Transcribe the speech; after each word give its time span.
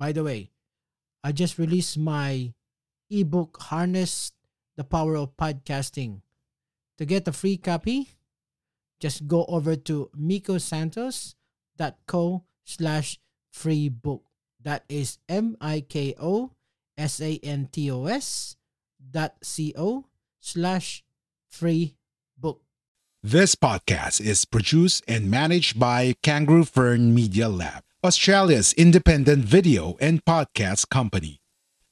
By 0.00 0.16
the 0.16 0.24
way, 0.24 0.48
I 1.22 1.32
just 1.32 1.58
released 1.60 1.98
my 1.98 2.54
ebook 3.10 3.58
Harness 3.68 4.32
the 4.76 4.84
Power 4.84 5.16
of 5.16 5.36
Podcasting. 5.36 6.22
To 6.96 7.04
get 7.04 7.28
a 7.28 7.32
free 7.32 7.58
copy, 7.58 8.08
just 8.98 9.28
go 9.28 9.44
over 9.44 9.76
to 9.76 10.08
mikosantos.co 10.16 12.44
slash 12.64 13.20
free 13.52 13.90
book. 13.90 14.24
That 14.62 14.84
is 14.88 15.18
M-I-K-O 15.28 16.52
S-A-N-T-O-S 17.00 18.56
dot 19.10 19.34
C-O 19.42 20.04
slash 20.40 21.04
free 21.48 21.96
book. 22.38 22.62
This 23.22 23.54
podcast 23.54 24.20
is 24.20 24.44
produced 24.44 25.04
and 25.08 25.30
managed 25.30 25.78
by 25.78 26.14
Kangaroo 26.22 26.64
Fern 26.64 27.14
Media 27.14 27.48
Lab, 27.48 27.84
Australia's 28.02 28.72
independent 28.74 29.44
video 29.44 29.96
and 30.00 30.24
podcast 30.24 30.88
company. 30.88 31.36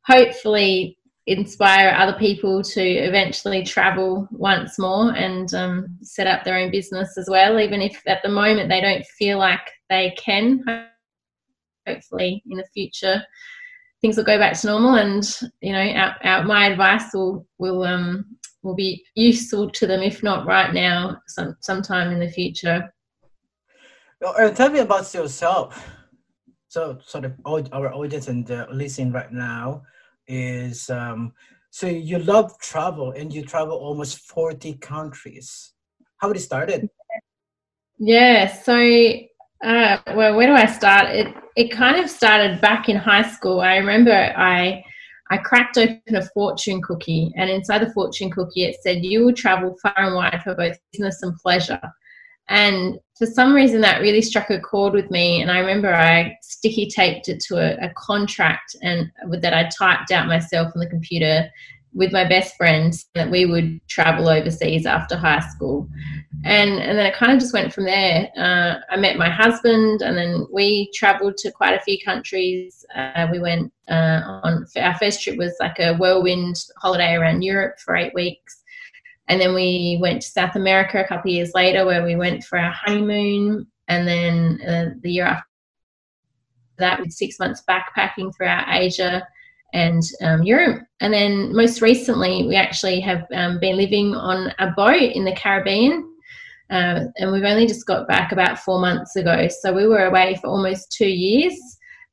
hopefully 0.04 0.98
inspire 1.26 1.90
other 1.90 2.16
people 2.18 2.62
to 2.62 2.80
eventually 2.80 3.64
travel 3.64 4.28
once 4.30 4.78
more 4.78 5.12
and 5.14 5.52
um, 5.54 5.98
set 6.00 6.26
up 6.26 6.44
their 6.44 6.56
own 6.56 6.70
business 6.70 7.18
as 7.18 7.28
well, 7.28 7.58
even 7.58 7.82
if 7.82 8.00
at 8.06 8.22
the 8.22 8.28
moment 8.28 8.68
they 8.68 8.80
don't 8.80 9.04
feel 9.04 9.38
like 9.38 9.72
they 9.90 10.14
can. 10.16 10.62
Hopefully, 11.86 12.42
in 12.50 12.58
the 12.58 12.66
future, 12.74 13.22
things 14.00 14.16
will 14.16 14.24
go 14.24 14.38
back 14.38 14.58
to 14.60 14.66
normal, 14.66 14.96
and 14.96 15.24
you 15.60 15.72
know, 15.72 15.88
our, 15.92 16.16
our, 16.24 16.44
my 16.44 16.66
advice 16.66 17.14
will 17.14 17.46
will 17.58 17.84
um, 17.84 18.24
will 18.62 18.74
be 18.74 19.04
useful 19.14 19.70
to 19.70 19.86
them, 19.86 20.02
if 20.02 20.22
not 20.22 20.46
right 20.46 20.74
now, 20.74 21.16
some 21.28 21.56
sometime 21.60 22.10
in 22.10 22.18
the 22.18 22.28
future. 22.28 22.92
Well, 24.20 24.52
tell 24.52 24.70
me 24.70 24.80
about 24.80 25.12
yourself. 25.14 25.92
So, 26.68 26.98
sort 27.04 27.24
of, 27.24 27.34
our 27.44 27.94
audience 27.94 28.26
and 28.28 28.50
uh, 28.50 28.66
listening 28.72 29.12
right 29.12 29.32
now 29.32 29.82
is 30.28 30.90
um, 30.90 31.32
so 31.70 31.86
you 31.86 32.18
love 32.18 32.58
travel 32.58 33.12
and 33.12 33.32
you 33.32 33.42
travel 33.42 33.76
almost 33.76 34.18
40 34.20 34.74
countries. 34.74 35.72
How 36.18 36.28
did 36.28 36.38
it 36.38 36.40
started? 36.40 36.88
Yeah, 37.98 38.46
so 38.46 38.74
uh, 39.64 39.98
well, 40.14 40.36
where 40.36 40.46
do 40.46 40.54
I 40.54 40.66
start? 40.66 41.10
It 41.10 41.34
it 41.56 41.70
kind 41.70 42.02
of 42.02 42.10
started 42.10 42.60
back 42.60 42.88
in 42.88 42.96
high 42.96 43.28
school. 43.30 43.60
I 43.60 43.76
remember 43.76 44.12
I 44.12 44.82
I 45.30 45.38
cracked 45.38 45.78
open 45.78 46.14
a 46.14 46.22
fortune 46.34 46.82
cookie, 46.82 47.32
and 47.36 47.50
inside 47.50 47.78
the 47.78 47.92
fortune 47.92 48.30
cookie 48.30 48.64
it 48.64 48.76
said, 48.82 49.04
"You 49.04 49.24
will 49.24 49.34
travel 49.34 49.76
far 49.82 49.94
and 49.96 50.14
wide 50.14 50.40
for 50.44 50.54
both 50.54 50.78
business 50.92 51.22
and 51.22 51.34
pleasure." 51.36 51.80
And 52.48 52.98
for 53.18 53.26
some 53.26 53.54
reason, 53.54 53.80
that 53.80 54.00
really 54.00 54.22
struck 54.22 54.50
a 54.50 54.60
chord 54.60 54.92
with 54.92 55.10
me. 55.10 55.40
And 55.40 55.50
I 55.50 55.58
remember 55.58 55.92
I 55.92 56.36
sticky 56.42 56.88
taped 56.88 57.28
it 57.28 57.40
to 57.48 57.56
a, 57.56 57.86
a 57.86 57.92
contract 57.96 58.76
and 58.82 59.10
that 59.30 59.54
I 59.54 59.68
typed 59.76 60.10
out 60.12 60.28
myself 60.28 60.72
on 60.74 60.80
the 60.80 60.88
computer 60.88 61.50
with 61.96 62.12
my 62.12 62.28
best 62.28 62.54
friends 62.56 63.06
that 63.14 63.30
we 63.30 63.46
would 63.46 63.80
travel 63.88 64.28
overseas 64.28 64.84
after 64.84 65.16
high 65.16 65.40
school. 65.40 65.88
And, 66.44 66.72
and 66.72 66.98
then 66.98 67.06
it 67.06 67.14
kind 67.14 67.32
of 67.32 67.40
just 67.40 67.54
went 67.54 67.72
from 67.72 67.84
there. 67.84 68.28
Uh, 68.36 68.74
I 68.90 68.96
met 68.96 69.16
my 69.16 69.30
husband, 69.30 70.02
and 70.02 70.16
then 70.16 70.46
we 70.52 70.90
traveled 70.94 71.38
to 71.38 71.50
quite 71.50 71.74
a 71.74 71.80
few 71.80 71.96
countries. 72.04 72.84
Uh, 72.94 73.26
we 73.32 73.38
went 73.38 73.72
uh, 73.88 74.40
on 74.42 74.66
our 74.76 74.94
first 74.98 75.22
trip 75.22 75.38
was 75.38 75.56
like 75.58 75.78
a 75.78 75.94
whirlwind 75.94 76.56
holiday 76.76 77.14
around 77.14 77.42
Europe 77.42 77.78
for 77.80 77.96
eight 77.96 78.12
weeks. 78.14 78.62
And 79.28 79.40
then 79.40 79.54
we 79.54 79.98
went 80.00 80.22
to 80.22 80.28
South 80.28 80.56
America 80.56 81.02
a 81.02 81.06
couple 81.06 81.30
of 81.30 81.34
years 81.34 81.52
later, 81.54 81.84
where 81.84 82.04
we 82.04 82.16
went 82.16 82.44
for 82.44 82.58
our 82.58 82.70
honeymoon. 82.70 83.66
And 83.88 84.06
then 84.06 84.60
uh, 84.62 84.94
the 85.02 85.10
year 85.10 85.26
after 85.26 85.46
that, 86.78 87.00
with 87.00 87.12
six 87.12 87.38
months 87.38 87.62
backpacking 87.68 88.34
throughout 88.36 88.66
Asia 88.68 89.26
and 89.72 90.02
um, 90.22 90.42
Europe. 90.42 90.82
And 91.00 91.12
then 91.12 91.54
most 91.54 91.82
recently, 91.82 92.46
we 92.46 92.54
actually 92.54 93.00
have 93.00 93.26
um, 93.34 93.58
been 93.58 93.76
living 93.76 94.14
on 94.14 94.52
a 94.58 94.70
boat 94.70 95.12
in 95.12 95.24
the 95.24 95.34
Caribbean. 95.34 96.12
Uh, 96.70 97.04
and 97.16 97.32
we've 97.32 97.44
only 97.44 97.66
just 97.66 97.86
got 97.86 98.08
back 98.08 98.32
about 98.32 98.58
four 98.58 98.80
months 98.80 99.16
ago. 99.16 99.48
So 99.48 99.72
we 99.72 99.86
were 99.86 100.06
away 100.06 100.36
for 100.40 100.48
almost 100.48 100.92
two 100.92 101.08
years. 101.08 101.54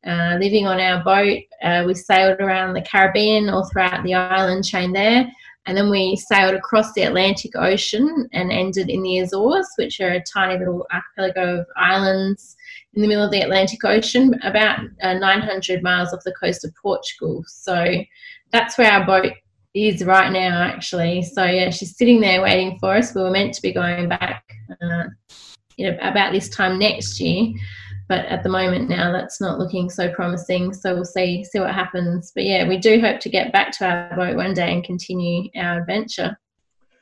Uh, 0.05 0.37
living 0.39 0.67
on 0.67 0.79
our 0.79 1.01
boat, 1.03 1.39
uh, 1.63 1.83
we 1.87 1.93
sailed 1.93 2.39
around 2.41 2.73
the 2.73 2.81
Caribbean 2.81 3.49
all 3.49 3.67
throughout 3.69 4.03
the 4.03 4.13
island 4.13 4.65
chain 4.65 4.91
there, 4.91 5.31
and 5.65 5.77
then 5.77 5.89
we 5.89 6.15
sailed 6.15 6.55
across 6.55 6.91
the 6.93 7.03
Atlantic 7.03 7.55
Ocean 7.55 8.27
and 8.33 8.51
ended 8.51 8.89
in 8.89 9.01
the 9.01 9.19
Azores, 9.19 9.67
which 9.77 10.01
are 10.01 10.09
a 10.09 10.23
tiny 10.23 10.59
little 10.59 10.85
archipelago 10.91 11.61
of 11.61 11.67
islands 11.77 12.55
in 12.93 13.01
the 13.01 13.07
middle 13.07 13.23
of 13.23 13.31
the 13.31 13.41
Atlantic 13.41 13.83
Ocean, 13.85 14.39
about 14.43 14.79
uh, 15.01 15.13
900 15.13 15.81
miles 15.81 16.13
off 16.13 16.23
the 16.25 16.33
coast 16.33 16.65
of 16.65 16.73
Portugal. 16.81 17.43
So 17.47 17.85
that's 18.51 18.77
where 18.77 18.91
our 18.91 19.05
boat 19.05 19.31
is 19.73 20.03
right 20.03 20.31
now, 20.31 20.61
actually. 20.61 21.23
So 21.23 21.45
yeah, 21.45 21.69
she's 21.69 21.97
sitting 21.97 22.19
there 22.19 22.41
waiting 22.41 22.77
for 22.79 22.95
us. 22.95 23.15
We 23.15 23.21
were 23.21 23.31
meant 23.31 23.53
to 23.55 23.61
be 23.61 23.73
going 23.73 24.09
back 24.09 24.43
uh, 24.81 25.05
you 25.77 25.89
know, 25.89 25.97
about 26.01 26.33
this 26.33 26.49
time 26.49 26.77
next 26.77 27.19
year, 27.19 27.53
but 28.13 28.27
at 28.27 28.43
the 28.43 28.49
moment 28.49 28.89
now 28.89 29.11
that's 29.11 29.41
not 29.41 29.57
looking 29.57 29.89
so 29.89 30.13
promising. 30.13 30.71
So 30.71 30.93
we'll 30.93 31.03
see 31.03 31.43
see 31.43 31.59
what 31.59 31.73
happens. 31.73 32.31
But 32.35 32.43
yeah, 32.43 32.67
we 32.67 32.77
do 32.77 33.01
hope 33.01 33.19
to 33.21 33.29
get 33.29 33.51
back 33.51 33.71
to 33.77 33.85
our 33.87 34.15
boat 34.15 34.35
one 34.35 34.53
day 34.53 34.71
and 34.71 34.83
continue 34.83 35.49
our 35.55 35.81
adventure. 35.81 36.37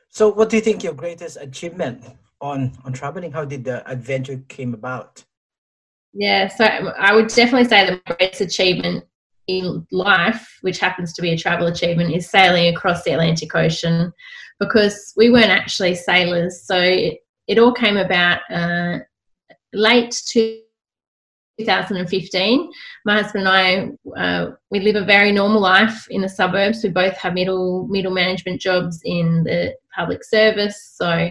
So, 0.08 0.30
what 0.30 0.48
do 0.48 0.56
you 0.56 0.62
think 0.62 0.82
your 0.82 0.94
greatest 0.94 1.36
achievement 1.38 2.02
on 2.40 2.72
on 2.84 2.94
traveling? 2.94 3.30
How 3.30 3.44
did 3.44 3.62
the 3.64 3.86
adventure 3.90 4.42
came 4.48 4.72
about? 4.72 5.22
Yeah, 6.14 6.48
so 6.48 6.64
I 6.64 7.14
would 7.14 7.28
definitely 7.28 7.68
say 7.68 7.84
the 7.86 8.00
greatest 8.06 8.40
achievement 8.40 9.04
in 9.48 9.86
life, 9.90 10.58
which 10.62 10.78
happens 10.78 11.12
to 11.14 11.22
be 11.22 11.32
a 11.32 11.36
travel 11.36 11.66
achievement, 11.66 12.14
is 12.14 12.30
sailing 12.30 12.74
across 12.74 13.02
the 13.02 13.12
Atlantic 13.12 13.54
Ocean 13.54 14.12
because 14.60 15.12
we 15.16 15.30
weren't 15.30 15.50
actually 15.50 15.94
sailors. 15.94 16.66
So 16.66 16.78
it, 16.78 17.18
it 17.48 17.58
all 17.58 17.72
came 17.72 17.98
about 17.98 18.40
uh, 18.50 19.00
late 19.72 20.14
2015. 21.58 22.70
My 23.04 23.22
husband 23.22 23.46
and 23.46 23.96
I, 24.16 24.20
uh, 24.20 24.52
we 24.70 24.80
live 24.80 24.96
a 24.96 25.04
very 25.04 25.32
normal 25.32 25.60
life 25.60 26.06
in 26.10 26.22
the 26.22 26.28
suburbs. 26.28 26.82
We 26.82 26.90
both 26.90 27.16
have 27.18 27.34
middle 27.34 27.86
middle 27.88 28.12
management 28.12 28.60
jobs 28.60 29.00
in 29.04 29.44
the 29.44 29.74
public 29.94 30.24
service, 30.24 30.94
so 30.96 31.30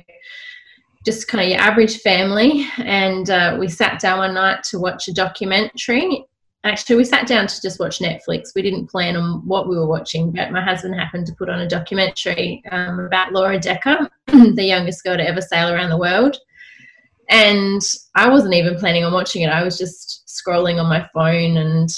just 1.05 1.27
kind 1.27 1.43
of 1.43 1.49
your 1.49 1.59
average 1.59 1.97
family. 1.99 2.67
And 2.77 3.29
uh, 3.29 3.57
we 3.59 3.67
sat 3.67 3.99
down 3.99 4.19
one 4.19 4.35
night 4.35 4.63
to 4.65 4.79
watch 4.79 5.07
a 5.07 5.13
documentary. 5.13 6.25
Actually, 6.63 6.97
we 6.97 7.03
sat 7.03 7.25
down 7.25 7.47
to 7.47 7.59
just 7.59 7.79
watch 7.79 7.97
Netflix. 7.97 8.53
We 8.53 8.61
didn't 8.61 8.91
plan 8.91 9.15
on 9.15 9.41
what 9.47 9.67
we 9.67 9.75
were 9.75 9.87
watching, 9.87 10.31
but 10.31 10.51
my 10.51 10.61
husband 10.61 10.93
happened 10.93 11.25
to 11.25 11.33
put 11.33 11.49
on 11.49 11.59
a 11.59 11.67
documentary 11.67 12.61
um, 12.71 12.99
about 12.99 13.33
Laura 13.33 13.57
Dekker, 13.57 14.07
the 14.27 14.63
youngest 14.63 15.03
girl 15.03 15.17
to 15.17 15.27
ever 15.27 15.41
sail 15.41 15.73
around 15.73 15.89
the 15.89 15.97
world 15.97 16.37
and 17.31 17.81
I 18.13 18.29
wasn't 18.29 18.53
even 18.55 18.77
planning 18.77 19.05
on 19.05 19.13
watching 19.13 19.41
it. 19.41 19.49
I 19.49 19.63
was 19.63 19.77
just 19.77 20.27
scrolling 20.27 20.79
on 20.79 20.89
my 20.89 21.07
phone, 21.13 21.57
and 21.57 21.89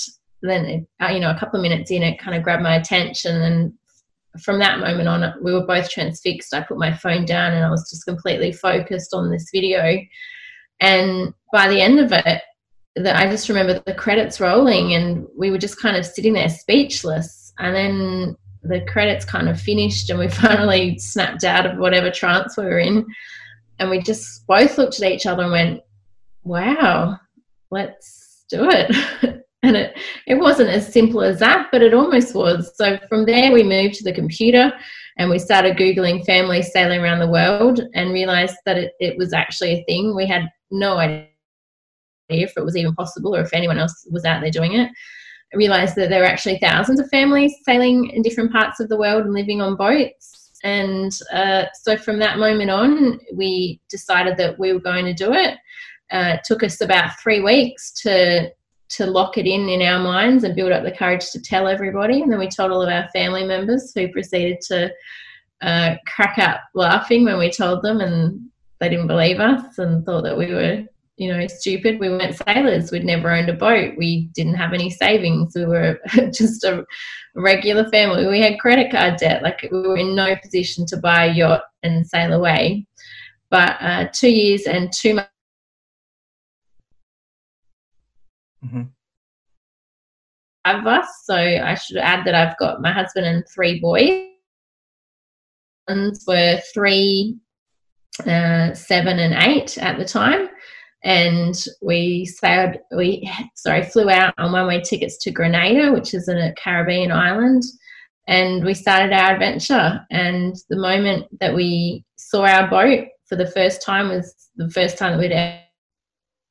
then 0.44 0.88
uh, 1.02 1.08
you 1.08 1.20
know, 1.20 1.32
a 1.32 1.38
couple 1.38 1.60
of 1.60 1.64
minutes 1.64 1.92
in, 1.92 2.04
it 2.04 2.20
kind 2.20 2.38
of 2.38 2.44
grabbed 2.44 2.64
my 2.64 2.76
attention, 2.76 3.42
and 3.42 3.74
from 4.42 4.60
that 4.60 4.80
moment 4.80 5.08
on, 5.10 5.34
we 5.44 5.52
were 5.52 5.66
both 5.66 5.90
transfixed. 5.90 6.54
I 6.54 6.62
put 6.62 6.78
my 6.78 6.94
phone 6.94 7.26
down, 7.26 7.54
and 7.54 7.66
I 7.66 7.72
was 7.72 7.90
just 7.90 8.06
completely 8.06 8.52
focused 8.52 9.14
on 9.14 9.32
this 9.32 9.50
video. 9.52 10.00
And 10.80 11.34
by 11.52 11.68
the 11.68 11.82
end 11.82 12.00
of 12.00 12.12
it, 12.12 12.42
that 12.96 13.16
I 13.16 13.28
just 13.28 13.50
remember 13.50 13.82
the 13.86 13.96
credits 13.96 14.40
rolling, 14.40 14.94
and 14.94 15.26
we 15.36 15.50
were 15.50 15.58
just 15.58 15.82
kind 15.82 15.98
of 15.98 16.06
sitting 16.06 16.34
there 16.34 16.50
speechless. 16.50 17.54
And 17.58 17.76
then 17.76 18.38
the 18.62 18.82
credits 18.86 19.26
kind 19.26 19.50
of 19.50 19.60
finished, 19.60 20.12
and 20.12 20.20
we 20.20 20.28
finally 20.30 21.00
snapped 21.00 21.44
out 21.44 21.66
of 21.66 21.80
whatever 21.80 22.12
trance 22.12 22.56
we 22.56 22.66
were 22.66 22.78
in 22.78 23.04
and 23.80 23.90
we 23.90 24.00
just 24.02 24.46
both 24.48 24.78
looked 24.78 25.02
at 25.02 25.12
each 25.12 25.26
other 25.26 25.44
and 25.44 25.52
went, 25.52 25.82
wow, 26.44 27.20
let's 27.72 28.46
do 28.50 28.68
it. 28.70 28.96
and 29.64 29.76
it, 29.76 29.98
it 30.28 30.36
wasn't 30.36 30.70
as 30.70 30.92
simple 30.92 31.22
as 31.22 31.40
that, 31.40 31.70
but 31.72 31.82
it 31.82 31.94
almost 31.94 32.36
was. 32.36 32.76
So 32.76 33.00
from 33.10 33.26
there, 33.26 33.52
we 33.52 33.64
moved 33.64 33.96
to 33.96 34.04
the 34.04 34.14
computer 34.14 34.72
and 35.18 35.30
we 35.30 35.40
started 35.40 35.78
Googling 35.78 36.26
families 36.26 36.72
sailing 36.72 37.00
around 37.00 37.20
the 37.20 37.30
world 37.30 37.82
and 37.94 38.14
realized 38.14 38.56
that 38.66 38.78
it, 38.78 38.94
it 39.00 39.18
was 39.18 39.34
actually 39.34 39.74
a 39.74 39.84
thing. 39.86 40.16
We 40.16 40.28
had 40.28 40.50
no 40.72 40.98
idea 40.98 41.28
if 42.30 42.54
it 42.58 42.66
was 42.66 42.76
even 42.76 42.96
possible 42.96 43.36
or 43.36 43.42
if 43.42 43.54
anyone 43.54 43.78
else 43.78 44.08
was 44.12 44.26
out 44.26 44.42
there 44.42 44.52
doing 44.52 44.74
it. 44.74 44.90
I 45.54 45.58
realized 45.58 45.96
that 45.96 46.10
there 46.10 46.22
were 46.22 46.26
actually 46.26 46.58
thousands 46.58 47.00
of 47.00 47.10
families 47.10 47.54
sailing 47.64 48.10
in 48.10 48.24
different 48.24 48.52
parts 48.52 48.80
of 48.80 48.90
the 48.90 48.98
world 48.98 49.26
and 49.26 49.34
living 49.34 49.62
on 49.62 49.76
boats 49.76 50.43
and 50.64 51.12
uh, 51.32 51.66
so 51.74 51.98
from 51.98 52.20
that 52.20 52.40
moment 52.40 52.72
on, 52.72 53.20
we 53.34 53.82
decided 53.90 54.38
that 54.38 54.58
we 54.58 54.72
were 54.72 54.80
going 54.80 55.06
to 55.06 55.14
do 55.14 55.34
it. 55.34 55.58
Uh, 56.12 56.36
it 56.36 56.42
took 56.46 56.64
us 56.64 56.82
about 56.82 57.20
three 57.22 57.42
weeks 57.42 57.92
to 58.02 58.50
to 58.90 59.06
lock 59.08 59.38
it 59.38 59.48
in 59.48 59.70
in 59.70 59.82
our 59.82 60.00
minds 60.00 60.44
and 60.44 60.56
build 60.56 60.72
up 60.72 60.84
the 60.84 60.92
courage 60.92 61.32
to 61.32 61.42
tell 61.42 61.68
everybody. 61.68 62.22
And 62.22 62.32
then 62.32 62.40
we 62.40 62.48
told 62.48 62.72
all 62.72 62.82
of 62.82 62.90
our 62.90 63.10
family 63.10 63.44
members 63.44 63.92
who 63.94 64.08
proceeded 64.10 64.62
to 64.68 64.94
uh, 65.62 65.96
crack 66.06 66.38
up 66.38 66.62
laughing 66.76 67.26
when 67.26 67.40
we 67.40 67.50
told 67.50 67.82
them, 67.82 68.02
and 68.02 68.50
they 68.80 68.90
didn't 68.90 69.08
believe 69.08 69.40
us 69.40 69.78
and 69.80 70.06
thought 70.06 70.24
that 70.24 70.38
we 70.38 70.54
were 70.54 70.84
you 71.18 71.32
know, 71.32 71.46
stupid. 71.48 72.00
We 72.00 72.10
weren't 72.10 72.36
sailors. 72.36 72.92
We'd 72.92 73.06
never 73.06 73.32
owned 73.32 73.50
a 73.50 73.54
boat. 73.54 73.94
We 73.98 74.30
didn't 74.34 74.56
have 74.56 74.74
any 74.74 74.90
savings. 74.90 75.54
We 75.56 75.66
were 75.66 76.00
just 76.34 76.64
a 76.64 76.86
regular 77.36 77.90
family. 77.90 78.26
We 78.26 78.42
had 78.42 78.60
credit 78.60 78.92
card 78.92 79.18
debt. 79.18 79.44
Like 79.44 79.68
we 79.72 79.82
were 79.82 79.98
in 79.98 80.16
no 80.16 80.36
position 80.38 80.86
to 80.88 80.98
buy 80.98 81.26
a 81.26 81.34
yacht 81.34 81.64
and 81.84 82.08
sail 82.08 82.34
away. 82.34 82.88
But 83.50 83.78
uh, 83.80 84.08
two 84.12 84.32
years 84.32 84.64
and 84.66 84.92
two 84.92 85.16
months. 85.16 85.30
Mm-hmm. 88.66 88.84
Of 90.66 90.88
us, 90.88 91.08
so 91.26 91.36
I 91.36 91.76
should 91.76 91.98
add 91.98 92.26
that 92.26 92.34
I've 92.34 92.58
got 92.58 92.82
my 92.82 92.92
husband 92.92 93.26
and 93.26 93.44
three 93.54 93.82
boys. 93.82 94.30
Ones 95.90 96.24
Were 96.26 96.62
three, 96.74 97.38
uh, 98.26 98.74
seven, 98.74 99.20
and 99.20 99.34
eight 99.34 99.78
at 99.78 99.98
the 99.98 100.06
time 100.06 100.48
and 101.04 101.66
we 101.82 102.26
sailed 102.26 102.78
we 102.96 103.30
sorry 103.56 103.84
flew 103.84 104.10
out 104.10 104.34
on 104.38 104.52
one 104.52 104.68
way 104.68 104.82
tickets 104.82 105.18
to 105.18 105.32
grenada 105.32 105.92
which 105.92 106.14
is 106.14 106.28
in 106.28 106.38
a 106.38 106.54
caribbean 106.56 107.12
island. 107.12 107.64
And 108.28 108.64
we 108.64 108.74
started 108.74 109.12
our 109.14 109.34
adventure. 109.34 110.06
And 110.10 110.56
the 110.70 110.78
moment 110.78 111.26
that 111.40 111.54
we 111.54 112.06
saw 112.16 112.46
our 112.46 112.70
boat 112.70 113.08
for 113.26 113.36
the 113.36 113.50
first 113.52 113.82
time 113.82 114.10
was 114.10 114.34
the 114.56 114.70
first 114.70 114.98
time 114.98 115.12
that 115.12 115.20
we'd 115.20 115.60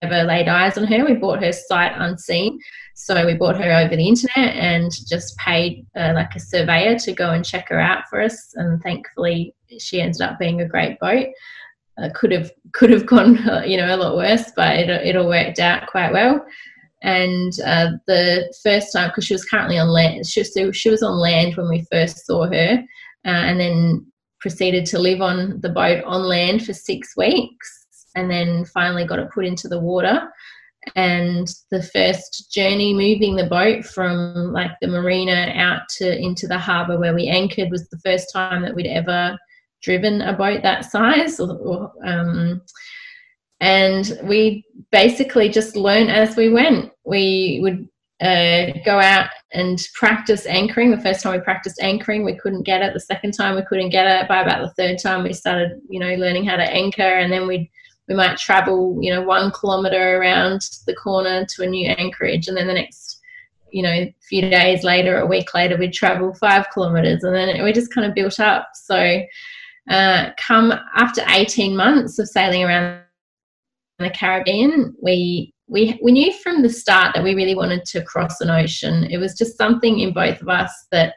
ever 0.02 0.24
laid 0.24 0.48
eyes 0.48 0.76
on 0.76 0.84
her. 0.84 1.04
We 1.04 1.14
bought 1.14 1.42
her 1.42 1.52
sight 1.52 1.92
unseen. 1.96 2.58
So 2.94 3.24
we 3.24 3.34
bought 3.34 3.56
her 3.56 3.72
over 3.72 3.96
the 3.96 4.06
internet 4.06 4.54
and 4.54 4.90
just 5.08 5.36
paid 5.38 5.86
uh, 5.96 6.12
like 6.14 6.34
a 6.34 6.40
surveyor 6.40 6.98
to 7.00 7.12
go 7.12 7.30
and 7.30 7.44
check 7.44 7.68
her 7.70 7.80
out 7.80 8.04
for 8.10 8.20
us. 8.20 8.52
And 8.54 8.82
thankfully 8.82 9.54
she 9.78 10.00
ended 10.00 10.20
up 10.20 10.38
being 10.38 10.60
a 10.60 10.68
great 10.68 10.98
boat 10.98 11.28
uh, 11.98 12.08
could 12.14 12.32
have 12.32 12.50
could 12.72 12.90
have 12.90 13.06
gone 13.06 13.36
uh, 13.48 13.62
you 13.64 13.76
know 13.76 13.94
a 13.94 13.96
lot 13.96 14.16
worse, 14.16 14.50
but 14.56 14.78
it 14.78 14.88
it 14.88 15.16
all 15.16 15.28
worked 15.28 15.58
out 15.58 15.86
quite 15.86 16.12
well. 16.12 16.44
And 17.02 17.52
uh, 17.66 17.92
the 18.06 18.52
first 18.62 18.92
time, 18.92 19.08
because 19.08 19.24
she 19.24 19.34
was 19.34 19.44
currently 19.44 19.76
on 19.76 19.88
land, 19.88 20.24
she 20.24 20.40
was, 20.40 20.76
she 20.76 20.88
was 20.88 21.02
on 21.02 21.18
land 21.18 21.56
when 21.56 21.68
we 21.68 21.84
first 21.90 22.24
saw 22.24 22.46
her, 22.46 22.84
uh, 23.24 23.28
and 23.28 23.58
then 23.58 24.06
proceeded 24.40 24.86
to 24.86 25.00
live 25.00 25.20
on 25.20 25.60
the 25.60 25.68
boat 25.68 26.04
on 26.04 26.22
land 26.22 26.64
for 26.64 26.72
six 26.72 27.16
weeks, 27.16 27.86
and 28.14 28.30
then 28.30 28.64
finally 28.66 29.04
got 29.04 29.18
it 29.18 29.30
put 29.32 29.44
into 29.44 29.68
the 29.68 29.80
water. 29.80 30.28
And 30.96 31.48
the 31.70 31.82
first 31.82 32.52
journey 32.52 32.92
moving 32.92 33.36
the 33.36 33.46
boat 33.46 33.84
from 33.84 34.52
like 34.52 34.72
the 34.80 34.88
marina 34.88 35.52
out 35.54 35.82
to 35.98 36.18
into 36.18 36.48
the 36.48 36.58
harbour 36.58 36.98
where 36.98 37.14
we 37.14 37.28
anchored 37.28 37.70
was 37.70 37.88
the 37.88 38.00
first 38.04 38.32
time 38.32 38.62
that 38.62 38.74
we'd 38.74 38.88
ever 38.88 39.38
driven 39.82 40.22
a 40.22 40.32
boat 40.32 40.62
that 40.62 40.84
size 40.84 41.40
or, 41.40 41.56
or, 41.58 41.92
um, 42.04 42.62
and 43.60 44.18
we 44.24 44.64
basically 44.90 45.48
just 45.48 45.76
learned 45.76 46.10
as 46.10 46.36
we 46.36 46.48
went. 46.48 46.90
We 47.04 47.60
would 47.62 47.88
uh, 48.20 48.72
go 48.84 48.98
out 49.00 49.30
and 49.52 49.84
practice 49.94 50.46
anchoring. 50.46 50.90
The 50.90 51.00
first 51.00 51.22
time 51.22 51.32
we 51.32 51.40
practiced 51.40 51.80
anchoring 51.82 52.24
we 52.24 52.36
couldn't 52.36 52.62
get 52.62 52.82
it. 52.82 52.94
The 52.94 53.00
second 53.00 53.32
time 53.32 53.56
we 53.56 53.62
couldn't 53.62 53.90
get 53.90 54.06
it. 54.06 54.28
By 54.28 54.42
about 54.42 54.62
the 54.62 54.70
third 54.70 54.98
time 55.00 55.24
we 55.24 55.32
started 55.32 55.80
you 55.88 55.98
know 55.98 56.14
learning 56.14 56.44
how 56.44 56.56
to 56.56 56.62
anchor 56.62 57.02
and 57.02 57.32
then 57.32 57.46
we 57.46 57.70
we 58.08 58.14
might 58.14 58.38
travel 58.38 58.98
you 59.00 59.12
know 59.12 59.22
one 59.22 59.50
kilometer 59.50 60.18
around 60.18 60.62
the 60.86 60.94
corner 60.94 61.44
to 61.46 61.62
a 61.62 61.66
new 61.66 61.88
anchorage 61.90 62.48
and 62.48 62.56
then 62.56 62.66
the 62.66 62.74
next 62.74 63.20
you 63.70 63.82
know 63.82 64.06
few 64.28 64.42
days 64.42 64.84
later 64.84 65.18
a 65.18 65.26
week 65.26 65.54
later 65.54 65.76
we'd 65.76 65.92
travel 65.92 66.34
five 66.34 66.66
kilometers 66.72 67.24
and 67.24 67.34
then 67.34 67.62
we 67.64 67.72
just 67.72 67.92
kind 67.92 68.06
of 68.06 68.14
built 68.14 68.38
up. 68.38 68.68
So 68.74 69.22
uh, 69.90 70.30
come 70.38 70.72
after 70.96 71.22
18 71.28 71.76
months 71.76 72.18
of 72.18 72.28
sailing 72.28 72.64
around 72.64 73.00
the 73.98 74.10
Caribbean, 74.10 74.94
we 75.02 75.52
we 75.68 75.98
we 76.02 76.12
knew 76.12 76.32
from 76.42 76.62
the 76.62 76.68
start 76.68 77.14
that 77.14 77.24
we 77.24 77.34
really 77.34 77.54
wanted 77.54 77.84
to 77.86 78.04
cross 78.04 78.40
an 78.40 78.50
ocean. 78.50 79.04
It 79.04 79.18
was 79.18 79.34
just 79.34 79.56
something 79.56 80.00
in 80.00 80.12
both 80.12 80.40
of 80.40 80.48
us 80.48 80.72
that 80.90 81.14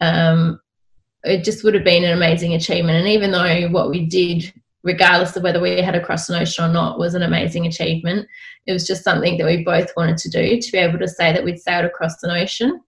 um, 0.00 0.60
it 1.24 1.44
just 1.44 1.64
would 1.64 1.74
have 1.74 1.84
been 1.84 2.04
an 2.04 2.12
amazing 2.12 2.54
achievement. 2.54 2.98
And 2.98 3.08
even 3.08 3.30
though 3.30 3.68
what 3.68 3.90
we 3.90 4.06
did, 4.06 4.52
regardless 4.82 5.36
of 5.36 5.42
whether 5.42 5.60
we 5.60 5.80
had 5.80 5.92
to 5.92 6.00
cross 6.00 6.28
an 6.28 6.40
ocean 6.40 6.64
or 6.64 6.72
not, 6.72 6.98
was 6.98 7.14
an 7.14 7.22
amazing 7.22 7.66
achievement, 7.66 8.28
it 8.66 8.72
was 8.72 8.86
just 8.86 9.02
something 9.02 9.38
that 9.38 9.46
we 9.46 9.64
both 9.64 9.90
wanted 9.96 10.18
to 10.18 10.30
do 10.30 10.60
to 10.60 10.72
be 10.72 10.78
able 10.78 10.98
to 10.98 11.08
say 11.08 11.32
that 11.32 11.44
we'd 11.44 11.58
sailed 11.58 11.86
across 11.86 12.22
an 12.22 12.30
ocean. 12.30 12.80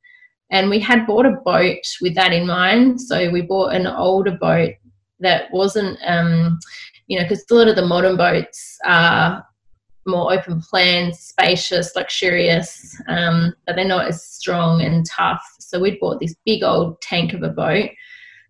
And 0.51 0.71
we 0.71 0.79
had 0.79 1.07
bought 1.07 1.27
a 1.27 1.41
boat 1.45 1.85
with 2.01 2.15
that 2.15 2.33
in 2.33 2.47
mind. 2.47 3.01
So 3.01 3.31
we 3.31 3.43
bought 3.43 3.75
an 3.75 3.87
older 3.87 4.33
boat 4.33 4.75
that 5.21 5.53
wasn't, 5.53 5.99
um, 6.07 6.59
you 7.07 7.19
know, 7.19 7.25
because 7.25 7.45
a 7.51 7.55
lot 7.55 7.69
of 7.69 7.77
the 7.77 7.87
modern 7.87 8.17
boats 8.17 8.79
are 8.85 9.45
more 10.07 10.33
open 10.33 10.61
plan, 10.61 11.13
spacious, 11.13 11.95
luxurious, 11.95 13.01
um, 13.09 13.55
but 13.67 13.77
they're 13.77 13.85
not 13.85 14.09
as 14.09 14.25
strong 14.25 14.81
and 14.81 15.07
tough. 15.07 15.43
So 15.61 15.79
we'd 15.79 16.01
bought 16.01 16.21
this 16.21 16.35
big 16.45 16.63
old 16.63 17.01
tank 17.03 17.35
of 17.35 17.43
a 17.43 17.49
boat 17.49 17.91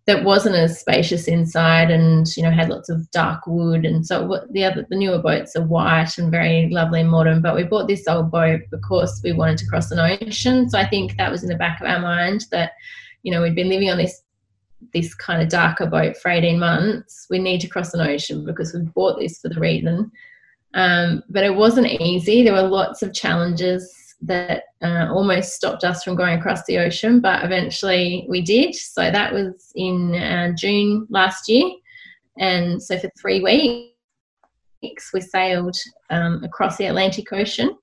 that 0.08 0.24
wasn't 0.24 0.54
as 0.54 0.80
spacious 0.80 1.28
inside 1.28 1.90
and 1.90 2.34
you 2.34 2.42
know 2.42 2.50
had 2.50 2.70
lots 2.70 2.88
of 2.88 3.08
dark 3.10 3.46
wood 3.46 3.84
and 3.84 4.06
so 4.06 4.42
the 4.52 4.64
other 4.64 4.86
the 4.88 4.96
newer 4.96 5.18
boats 5.18 5.54
are 5.54 5.66
white 5.66 6.16
and 6.16 6.30
very 6.30 6.70
lovely 6.70 7.02
and 7.02 7.10
modern 7.10 7.42
but 7.42 7.54
we 7.54 7.62
bought 7.62 7.86
this 7.86 8.08
old 8.08 8.30
boat 8.30 8.62
because 8.70 9.20
we 9.22 9.32
wanted 9.32 9.58
to 9.58 9.66
cross 9.66 9.90
an 9.90 9.98
ocean 9.98 10.68
so 10.70 10.78
i 10.78 10.88
think 10.88 11.14
that 11.18 11.30
was 11.30 11.42
in 11.42 11.50
the 11.50 11.56
back 11.56 11.78
of 11.78 11.86
our 11.86 12.00
mind 12.00 12.46
that 12.50 12.72
you 13.22 13.30
know 13.30 13.42
we'd 13.42 13.54
been 13.54 13.68
living 13.68 13.90
on 13.90 13.98
this 13.98 14.22
this 14.92 15.14
kind 15.14 15.42
of 15.42 15.48
darker 15.48 15.86
boat 15.86 16.16
for 16.16 16.30
18 16.30 16.58
months, 16.58 17.26
we 17.30 17.38
need 17.38 17.60
to 17.60 17.68
cross 17.68 17.94
an 17.94 18.00
ocean 18.00 18.44
because 18.44 18.72
we 18.72 18.80
bought 18.80 19.18
this 19.18 19.40
for 19.40 19.48
the 19.48 19.60
reason. 19.60 20.10
Um, 20.74 21.22
but 21.28 21.44
it 21.44 21.54
wasn't 21.54 22.00
easy. 22.00 22.42
There 22.42 22.52
were 22.52 22.62
lots 22.62 23.02
of 23.02 23.14
challenges 23.14 23.94
that 24.22 24.64
uh, 24.82 25.08
almost 25.10 25.54
stopped 25.54 25.84
us 25.84 26.02
from 26.02 26.16
going 26.16 26.38
across 26.38 26.64
the 26.64 26.78
ocean, 26.78 27.20
but 27.20 27.44
eventually 27.44 28.26
we 28.28 28.40
did. 28.42 28.74
So 28.74 29.10
that 29.10 29.32
was 29.32 29.72
in 29.74 30.14
uh, 30.14 30.52
June 30.56 31.06
last 31.10 31.48
year. 31.48 31.70
And 32.38 32.82
so 32.82 32.98
for 32.98 33.10
three 33.20 33.40
weeks, 33.40 35.10
we 35.12 35.20
sailed 35.20 35.76
um, 36.10 36.42
across 36.44 36.76
the 36.76 36.86
Atlantic 36.86 37.32
Ocean. 37.32 37.76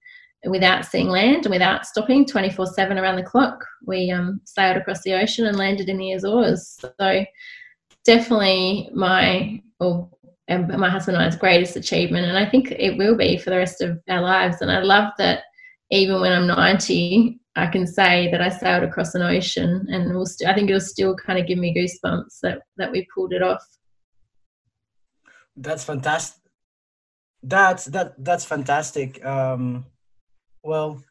Without 0.50 0.86
seeing 0.86 1.10
land 1.10 1.46
and 1.46 1.52
without 1.52 1.86
stopping 1.86 2.26
24 2.26 2.68
7 2.68 2.98
around 2.98 3.16
the 3.16 3.24
clock. 3.24 3.64
We 3.86 4.12
um, 4.12 4.42
sailed 4.46 4.78
across 4.78 5.02
the 5.04 5.14
ocean 5.14 5.46
and 5.46 5.58
landed 5.58 5.90
in 5.90 5.98
the 5.98 6.14
Azores. 6.14 6.80
So, 6.80 7.26
definitely 8.04 8.90
my, 8.94 9.62
or 9.80 10.10
my 10.50 10.90
husband 10.90 11.18
and 11.18 11.26
I's 11.26 11.36
greatest 11.36 11.76
achievement. 11.76 12.28
And 12.28 12.38
I 12.38 12.50
think 12.50 12.72
it 12.72 12.98
will 12.98 13.16
be 13.16 13.38
for 13.38 13.50
the 13.50 13.58
rest 13.58 13.82
of 13.82 14.00
our 14.10 14.22
lives. 14.22 14.62
And 14.62 14.72
I 14.72 14.82
love 14.82 15.12
that 15.18 15.44
even 15.92 16.22
when 16.22 16.32
I'm 16.32 16.48
90, 16.48 17.40
I 17.56 17.68
can 17.68 17.88
say 17.88 18.30
that 18.32 18.42
I 18.42 18.50
sailed 18.50 18.84
across 18.84 19.16
an 19.16 19.22
ocean 19.22 19.88
and 19.90 20.14
will 20.14 20.26
st- 20.26 20.50
I 20.50 20.54
think 20.54 20.70
it'll 20.70 20.82
still 20.82 21.16
kind 21.16 21.40
of 21.40 21.48
give 21.48 21.58
me 21.58 21.74
goosebumps 21.74 22.40
that, 22.44 22.60
that 22.78 22.92
we 22.92 23.08
pulled 23.14 23.34
it 23.34 23.42
off. 23.42 23.64
That's 25.56 25.84
fantastic. 25.84 26.42
That's 27.42 27.86
that 27.86 28.16
that's 28.18 28.44
fantastic. 28.44 29.24
Um, 29.24 29.86
well, 30.66 31.02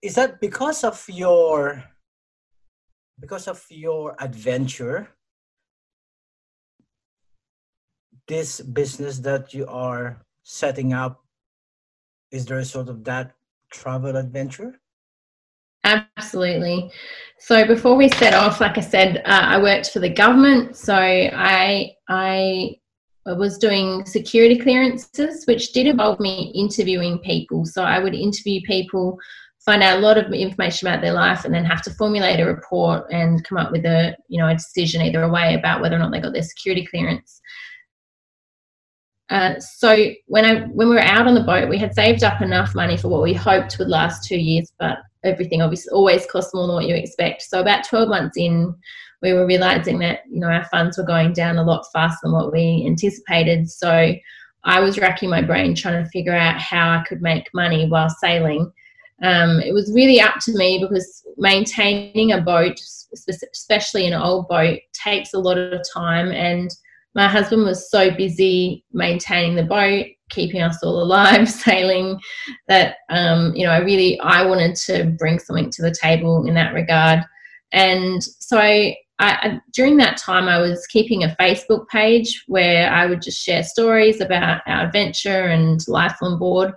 is 0.00 0.14
that 0.14 0.40
because 0.40 0.84
of 0.84 1.04
your 1.08 1.84
because 3.20 3.48
of 3.48 3.64
your 3.68 4.14
adventure 4.20 5.08
this 8.28 8.60
business 8.60 9.18
that 9.18 9.52
you 9.52 9.66
are 9.66 10.24
setting 10.44 10.92
up 10.92 11.24
is 12.30 12.46
there 12.46 12.58
a 12.58 12.64
sort 12.64 12.88
of 12.88 13.02
that 13.04 13.32
travel 13.72 14.16
adventure? 14.16 14.78
Absolutely. 15.84 16.90
So 17.38 17.66
before 17.66 17.96
we 17.96 18.08
set 18.10 18.34
off 18.34 18.60
like 18.60 18.78
i 18.78 18.80
said 18.80 19.18
uh, 19.24 19.44
i 19.54 19.60
worked 19.60 19.90
for 19.90 20.00
the 20.00 20.08
government 20.08 20.76
so 20.76 20.94
i 20.94 21.92
i 22.08 22.76
was 23.34 23.58
doing 23.58 24.04
security 24.06 24.58
clearances 24.58 25.46
which 25.46 25.72
did 25.72 25.86
involve 25.86 26.18
me 26.20 26.52
interviewing 26.54 27.18
people 27.18 27.64
so 27.64 27.82
i 27.82 27.98
would 27.98 28.14
interview 28.14 28.60
people 28.66 29.18
find 29.60 29.82
out 29.82 29.98
a 29.98 30.00
lot 30.00 30.16
of 30.16 30.32
information 30.32 30.88
about 30.88 31.02
their 31.02 31.12
life 31.12 31.44
and 31.44 31.52
then 31.52 31.64
have 31.64 31.82
to 31.82 31.94
formulate 31.94 32.40
a 32.40 32.46
report 32.46 33.04
and 33.10 33.44
come 33.44 33.58
up 33.58 33.70
with 33.70 33.84
a 33.84 34.16
you 34.28 34.38
know 34.38 34.48
a 34.48 34.54
decision 34.54 35.02
either 35.02 35.28
way 35.28 35.54
about 35.54 35.80
whether 35.80 35.96
or 35.96 35.98
not 35.98 36.10
they 36.10 36.20
got 36.20 36.32
their 36.32 36.42
security 36.42 36.86
clearance 36.86 37.40
uh, 39.30 39.60
so 39.60 40.06
when 40.26 40.44
I 40.44 40.60
when 40.68 40.88
we 40.88 40.94
were 40.94 41.02
out 41.02 41.26
on 41.26 41.34
the 41.34 41.42
boat, 41.42 41.68
we 41.68 41.78
had 41.78 41.94
saved 41.94 42.24
up 42.24 42.40
enough 42.40 42.74
money 42.74 42.96
for 42.96 43.08
what 43.08 43.22
we 43.22 43.34
hoped 43.34 43.76
would 43.78 43.88
last 43.88 44.26
two 44.26 44.38
years, 44.38 44.72
but 44.78 44.98
everything 45.22 45.60
obviously 45.60 45.90
always 45.92 46.24
costs 46.26 46.54
more 46.54 46.66
than 46.66 46.76
what 46.76 46.86
you 46.86 46.94
expect. 46.94 47.42
So 47.42 47.60
about 47.60 47.84
12 47.84 48.08
months 48.08 48.36
in, 48.38 48.74
we 49.22 49.32
were 49.32 49.46
realizing 49.46 49.98
that 50.00 50.20
you 50.30 50.40
know 50.40 50.48
our 50.48 50.64
funds 50.66 50.98
were 50.98 51.04
going 51.04 51.32
down 51.32 51.58
a 51.58 51.62
lot 51.62 51.86
faster 51.92 52.18
than 52.22 52.32
what 52.32 52.52
we 52.52 52.84
anticipated. 52.86 53.70
So 53.70 54.14
I 54.64 54.80
was 54.80 54.98
racking 54.98 55.30
my 55.30 55.42
brain 55.42 55.74
trying 55.74 56.02
to 56.02 56.10
figure 56.10 56.34
out 56.34 56.60
how 56.60 56.90
I 56.90 57.04
could 57.04 57.22
make 57.22 57.52
money 57.54 57.88
while 57.88 58.10
sailing. 58.10 58.70
Um, 59.22 59.60
it 59.60 59.72
was 59.72 59.92
really 59.92 60.20
up 60.20 60.36
to 60.42 60.56
me 60.56 60.78
because 60.80 61.24
maintaining 61.36 62.32
a 62.32 62.40
boat, 62.40 62.80
especially 63.28 64.06
an 64.06 64.14
old 64.14 64.46
boat, 64.48 64.78
takes 64.92 65.34
a 65.34 65.38
lot 65.38 65.58
of 65.58 65.80
time 65.92 66.30
and 66.30 66.70
my 67.14 67.26
husband 67.26 67.64
was 67.64 67.90
so 67.90 68.10
busy 68.10 68.84
maintaining 68.92 69.56
the 69.56 69.64
boat, 69.64 70.06
keeping 70.30 70.62
us 70.62 70.82
all 70.82 71.02
alive, 71.02 71.48
sailing, 71.66 72.20
that 72.68 72.96
um, 73.08 73.54
you 73.56 73.66
know, 73.66 73.72
I 73.72 73.78
really 73.78 74.20
I 74.20 74.44
wanted 74.46 74.76
to 74.76 75.16
bring 75.18 75.38
something 75.38 75.70
to 75.70 75.82
the 75.82 75.90
table 75.90 76.46
in 76.46 76.54
that 76.54 76.74
regard. 76.74 77.24
And 77.72 78.22
so 78.22 78.58
I, 78.58 78.96
I, 79.20 79.60
during 79.72 79.96
that 79.96 80.16
time, 80.16 80.48
I 80.48 80.58
was 80.58 80.86
keeping 80.86 81.24
a 81.24 81.34
Facebook 81.40 81.88
page 81.88 82.44
where 82.46 82.90
I 82.92 83.06
would 83.06 83.20
just 83.20 83.42
share 83.42 83.64
stories 83.64 84.20
about 84.20 84.60
our 84.66 84.86
adventure 84.86 85.46
and 85.46 85.80
life 85.88 86.16
on 86.22 86.38
board. 86.38 86.72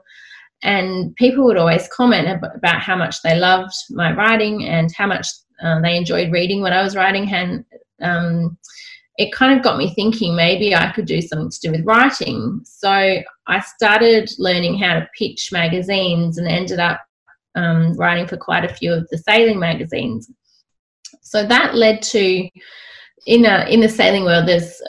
And 0.64 1.16
people 1.16 1.44
would 1.46 1.58
always 1.58 1.88
comment 1.90 2.28
about 2.56 2.82
how 2.82 2.96
much 2.96 3.22
they 3.22 3.36
loved 3.36 3.74
my 3.92 4.14
writing 4.14 4.66
and 4.66 4.92
how 4.96 5.08
much 5.08 5.28
uh, 5.64 5.80
they 5.82 5.96
enjoyed 5.96 6.32
reading 6.32 6.62
what 6.62 6.74
I 6.74 6.84
was 6.84 6.96
writing. 6.96 7.32
And 7.32 7.64
um, 8.02 8.58
it 9.18 9.34
kind 9.34 9.56
of 9.56 9.64
got 9.64 9.78
me 9.78 9.94
thinking 9.94 10.36
maybe 10.36 10.74
I 10.74 10.92
could 10.92 11.06
do 11.06 11.22
something 11.22 11.52
to 11.52 11.60
do 11.62 11.72
with 11.72 11.86
writing. 11.86 12.62
So 12.64 12.90
I 12.90 13.60
started 13.60 14.32
learning 14.40 14.80
how 14.80 14.96
to 14.96 15.10
pitch 15.18 15.52
magazines 15.52 16.38
and 16.38 16.48
ended 16.48 16.80
up 16.80 17.02
um, 17.56 17.94
writing 17.98 18.28
for 18.28 18.38
quite 18.38 18.64
a 18.64 18.74
few 18.74 18.94
of 18.94 19.08
the 19.10 19.18
sailing 19.18 19.60
magazines. 19.60 20.32
So 21.32 21.46
that 21.46 21.76
led 21.76 22.02
to 22.02 22.50
in 23.26 23.46
a, 23.46 23.66
in 23.70 23.80
the 23.80 23.88
sailing 23.88 24.26
world, 24.26 24.50
there's 24.50 24.82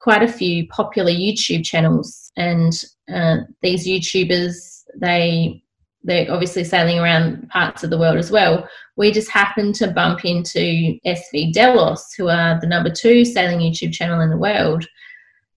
quite 0.00 0.22
a 0.22 0.32
few 0.32 0.66
popular 0.68 1.10
YouTube 1.10 1.62
channels, 1.62 2.32
and 2.38 2.72
uh, 3.14 3.36
these 3.60 3.86
YouTubers 3.86 4.84
they 4.98 5.62
they're 6.04 6.32
obviously 6.32 6.64
sailing 6.64 6.98
around 6.98 7.50
parts 7.50 7.84
of 7.84 7.90
the 7.90 7.98
world 7.98 8.16
as 8.16 8.30
well. 8.30 8.66
We 8.96 9.12
just 9.12 9.30
happened 9.30 9.74
to 9.76 9.88
bump 9.88 10.24
into 10.24 10.98
SV 11.06 11.52
Delos, 11.52 12.14
who 12.14 12.28
are 12.28 12.58
the 12.58 12.66
number 12.66 12.90
two 12.90 13.26
sailing 13.26 13.58
YouTube 13.58 13.92
channel 13.92 14.22
in 14.22 14.30
the 14.30 14.38
world. 14.38 14.86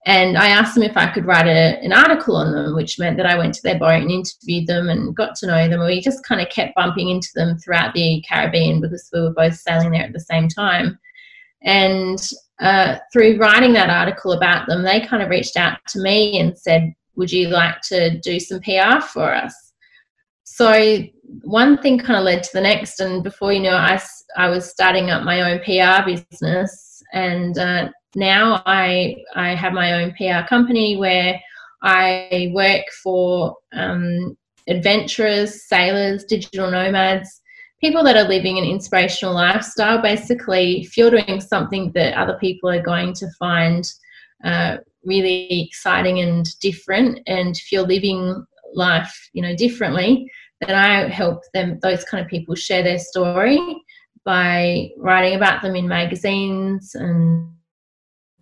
And 0.08 0.38
I 0.38 0.48
asked 0.48 0.74
them 0.74 0.84
if 0.84 0.96
I 0.96 1.12
could 1.12 1.26
write 1.26 1.46
a, 1.46 1.78
an 1.82 1.92
article 1.92 2.34
on 2.36 2.50
them, 2.50 2.74
which 2.74 2.98
meant 2.98 3.18
that 3.18 3.26
I 3.26 3.36
went 3.36 3.52
to 3.54 3.62
their 3.62 3.78
boat 3.78 4.02
and 4.02 4.10
interviewed 4.10 4.66
them 4.66 4.88
and 4.88 5.14
got 5.14 5.34
to 5.36 5.46
know 5.46 5.68
them. 5.68 5.84
We 5.84 6.00
just 6.00 6.24
kind 6.24 6.40
of 6.40 6.48
kept 6.48 6.74
bumping 6.74 7.10
into 7.10 7.28
them 7.34 7.58
throughout 7.58 7.92
the 7.92 8.24
Caribbean 8.26 8.80
because 8.80 9.10
we 9.12 9.20
were 9.20 9.34
both 9.34 9.54
sailing 9.54 9.90
there 9.90 10.04
at 10.04 10.14
the 10.14 10.20
same 10.20 10.48
time. 10.48 10.98
And 11.62 12.18
uh, 12.58 12.96
through 13.12 13.38
writing 13.38 13.74
that 13.74 13.90
article 13.90 14.32
about 14.32 14.66
them, 14.66 14.82
they 14.82 15.06
kind 15.06 15.22
of 15.22 15.28
reached 15.28 15.58
out 15.58 15.78
to 15.88 16.00
me 16.00 16.40
and 16.40 16.58
said, 16.58 16.94
Would 17.16 17.30
you 17.30 17.48
like 17.48 17.80
to 17.88 18.18
do 18.18 18.40
some 18.40 18.60
PR 18.60 19.00
for 19.00 19.34
us? 19.34 19.68
so 20.58 21.04
one 21.42 21.76
thing 21.78 21.98
kind 21.98 22.18
of 22.18 22.24
led 22.24 22.42
to 22.42 22.50
the 22.54 22.60
next 22.60 23.00
and 23.00 23.22
before 23.22 23.52
you 23.52 23.60
know 23.60 23.76
I, 23.76 24.00
I 24.36 24.48
was 24.48 24.68
starting 24.68 25.10
up 25.10 25.22
my 25.22 25.42
own 25.42 25.58
pr 25.58 26.10
business 26.10 26.87
and 27.12 27.58
uh, 27.58 27.88
now 28.14 28.62
I, 28.66 29.16
I 29.34 29.54
have 29.54 29.72
my 29.72 30.02
own 30.02 30.12
pr 30.12 30.46
company 30.48 30.96
where 30.96 31.40
i 31.82 32.50
work 32.52 32.84
for 33.02 33.56
um, 33.72 34.36
adventurers 34.68 35.66
sailors 35.66 36.24
digital 36.24 36.70
nomads 36.70 37.40
people 37.80 38.02
that 38.04 38.16
are 38.16 38.28
living 38.28 38.58
an 38.58 38.64
inspirational 38.64 39.34
lifestyle 39.34 40.00
basically 40.02 40.80
if 40.80 40.96
you're 40.96 41.10
doing 41.10 41.40
something 41.40 41.92
that 41.92 42.14
other 42.14 42.36
people 42.38 42.68
are 42.68 42.82
going 42.82 43.12
to 43.14 43.26
find 43.38 43.92
uh, 44.44 44.76
really 45.04 45.62
exciting 45.68 46.20
and 46.20 46.58
different 46.60 47.20
and 47.26 47.56
if 47.56 47.70
you're 47.70 47.86
living 47.86 48.44
life 48.74 49.30
you 49.32 49.42
know 49.42 49.54
differently 49.56 50.28
then 50.60 50.74
I 50.74 51.08
help 51.08 51.42
them, 51.54 51.78
those 51.82 52.04
kind 52.04 52.24
of 52.24 52.28
people, 52.28 52.54
share 52.54 52.82
their 52.82 52.98
story 52.98 53.58
by 54.28 54.90
writing 54.98 55.36
about 55.36 55.62
them 55.62 55.74
in 55.74 55.88
magazines 55.88 56.94
and, 56.94 57.48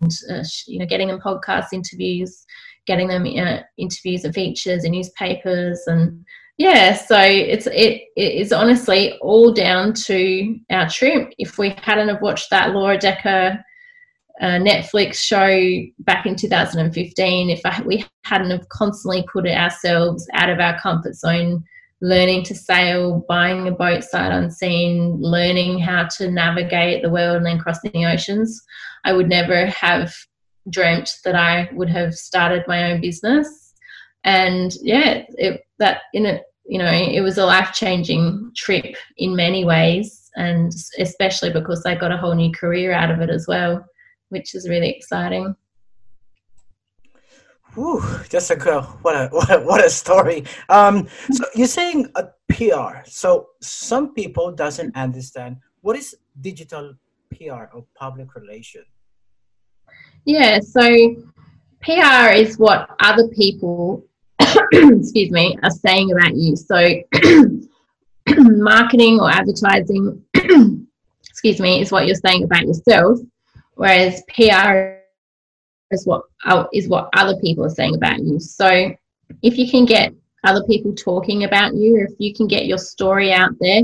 uh, 0.03 0.43
you 0.67 0.79
know, 0.79 0.85
getting 0.85 1.07
them 1.07 1.21
podcast 1.21 1.67
interviews, 1.71 2.45
getting 2.87 3.07
them 3.07 3.25
uh, 3.25 3.61
interviews 3.77 4.25
and 4.25 4.35
features 4.35 4.83
in 4.83 4.91
newspapers, 4.91 5.81
and 5.87 6.25
yeah. 6.57 6.93
So 6.93 7.17
it's 7.17 7.67
it, 7.67 8.01
it 8.17 8.33
is 8.33 8.51
honestly 8.51 9.17
all 9.21 9.53
down 9.53 9.93
to 9.93 10.59
our 10.71 10.89
trip. 10.89 11.33
If 11.37 11.57
we 11.57 11.73
hadn't 11.77 12.09
have 12.09 12.21
watched 12.21 12.49
that 12.49 12.71
Laura 12.73 12.97
Dekker 12.97 13.63
uh, 14.41 14.45
Netflix 14.45 15.15
show 15.15 16.03
back 16.03 16.25
in 16.25 16.35
2015, 16.35 17.49
if 17.49 17.61
I, 17.63 17.81
we 17.85 18.05
hadn't 18.25 18.51
have 18.51 18.67
constantly 18.67 19.25
put 19.31 19.47
ourselves 19.47 20.27
out 20.33 20.49
of 20.49 20.59
our 20.59 20.77
comfort 20.81 21.15
zone 21.15 21.63
learning 22.01 22.43
to 22.43 22.55
sail, 22.55 23.25
buying 23.27 23.67
a 23.67 23.71
boat 23.71 24.03
sight 24.03 24.31
unseen, 24.31 25.17
learning 25.19 25.79
how 25.79 26.07
to 26.17 26.29
navigate 26.29 27.01
the 27.01 27.09
world 27.09 27.37
and 27.37 27.45
then 27.45 27.59
crossing 27.59 27.91
the 27.93 28.05
oceans. 28.05 28.61
I 29.03 29.13
would 29.13 29.29
never 29.29 29.65
have 29.67 30.13
dreamt 30.69 31.17
that 31.23 31.35
I 31.35 31.69
would 31.73 31.89
have 31.89 32.13
started 32.13 32.63
my 32.67 32.91
own 32.91 33.01
business. 33.01 33.73
And 34.23 34.73
yeah, 34.81 35.23
it, 35.29 35.61
that 35.79 36.01
in 36.13 36.25
it, 36.25 36.43
you 36.65 36.77
know, 36.77 36.91
it 36.91 37.21
was 37.21 37.37
a 37.37 37.45
life 37.45 37.71
changing 37.73 38.51
trip 38.55 38.95
in 39.17 39.35
many 39.35 39.63
ways, 39.63 40.29
and 40.35 40.71
especially 40.99 41.51
because 41.51 41.85
I 41.85 41.95
got 41.95 42.11
a 42.11 42.17
whole 42.17 42.35
new 42.35 42.51
career 42.51 42.91
out 42.91 43.09
of 43.09 43.21
it 43.21 43.29
as 43.29 43.47
well, 43.47 43.85
which 44.29 44.53
is 44.53 44.67
really 44.67 44.89
exciting. 44.89 45.55
Ooh, 47.77 48.01
just 48.29 48.49
a 48.49 48.55
good, 48.55 48.83
what 49.01 49.15
a 49.15 49.27
what 49.31 49.49
a, 49.51 49.59
what 49.59 49.85
a 49.85 49.89
story. 49.89 50.45
Um, 50.69 51.07
so 51.31 51.45
you're 51.55 51.67
saying 51.67 52.11
a 52.15 52.25
PR. 52.49 53.03
So 53.05 53.49
some 53.61 54.13
people 54.13 54.51
doesn't 54.51 54.95
understand 54.95 55.57
what 55.81 55.95
is 55.95 56.15
digital 56.41 56.95
PR 57.31 57.65
or 57.73 57.85
public 57.95 58.33
relation. 58.35 58.83
Yeah, 60.25 60.59
so 60.59 60.81
PR 61.81 62.33
is 62.33 62.57
what 62.57 62.89
other 62.99 63.27
people, 63.29 64.03
excuse 64.39 65.31
me, 65.31 65.57
are 65.63 65.71
saying 65.71 66.11
about 66.11 66.35
you. 66.35 66.55
So 66.55 67.01
marketing 68.37 69.19
or 69.19 69.29
advertising, 69.29 70.21
excuse 71.29 71.59
me, 71.59 71.81
is 71.81 71.91
what 71.91 72.07
you're 72.07 72.15
saying 72.15 72.43
about 72.43 72.65
yourself, 72.65 73.19
whereas 73.75 74.23
PR 74.35 74.96
is 75.91 76.05
what 76.05 76.23
is 76.73 76.87
what 76.87 77.09
other 77.13 77.35
people 77.41 77.65
are 77.65 77.69
saying 77.69 77.95
about 77.95 78.19
you. 78.19 78.39
So 78.39 78.91
if 79.41 79.57
you 79.57 79.69
can 79.69 79.85
get 79.85 80.13
other 80.43 80.63
people 80.65 80.93
talking 80.93 81.43
about 81.43 81.75
you, 81.75 81.97
if 81.97 82.13
you 82.19 82.33
can 82.33 82.47
get 82.47 82.65
your 82.65 82.77
story 82.77 83.33
out 83.33 83.51
there, 83.59 83.81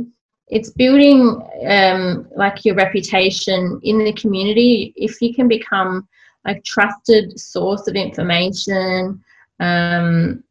it's 0.48 0.70
building 0.70 1.42
um, 1.68 2.28
like 2.36 2.64
your 2.66 2.76
reputation 2.76 3.80
in 3.84 4.04
the 4.04 4.14
community. 4.14 4.94
If 4.96 5.22
you 5.22 5.34
can 5.34 5.48
become 5.48 6.08
a 6.46 6.60
trusted 6.62 7.40
source 7.40 7.88
of 7.88 7.96
information, 7.96 9.24
um, 9.60 10.44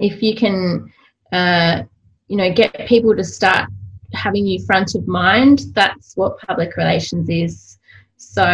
if 0.00 0.22
you 0.22 0.34
can, 0.34 0.92
uh, 1.32 1.82
you 2.28 2.36
know, 2.36 2.52
get 2.52 2.86
people 2.86 3.14
to 3.16 3.24
start 3.24 3.70
having 4.12 4.46
you 4.46 4.64
front 4.64 4.94
of 4.94 5.06
mind, 5.06 5.64
that's 5.72 6.16
what 6.16 6.38
public 6.38 6.76
relations 6.76 7.28
is. 7.28 7.78
So 8.16 8.44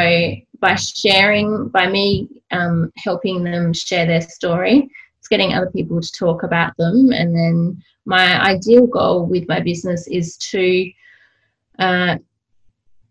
by 0.63 0.77
sharing, 0.77 1.69
by 1.69 1.89
me 1.89 2.29
um, 2.53 2.91
helping 2.97 3.43
them 3.43 3.75
share 3.75 4.07
their 4.07 4.23
story, 4.23 4.89
it's 5.19 5.29
getting 5.29 5.53
other 5.53 5.71
people 5.71 6.01
to 6.01 6.13
talk 6.13 6.45
about 6.45 6.75
them. 6.79 7.11
And 7.13 7.37
then 7.37 7.83
my 8.07 8.41
ideal 8.43 8.87
goal 8.87 9.27
with 9.27 9.47
my 9.49 9.61
business 9.61 10.07
is 10.07 10.37
to 10.39 10.91
uh, 11.79 12.17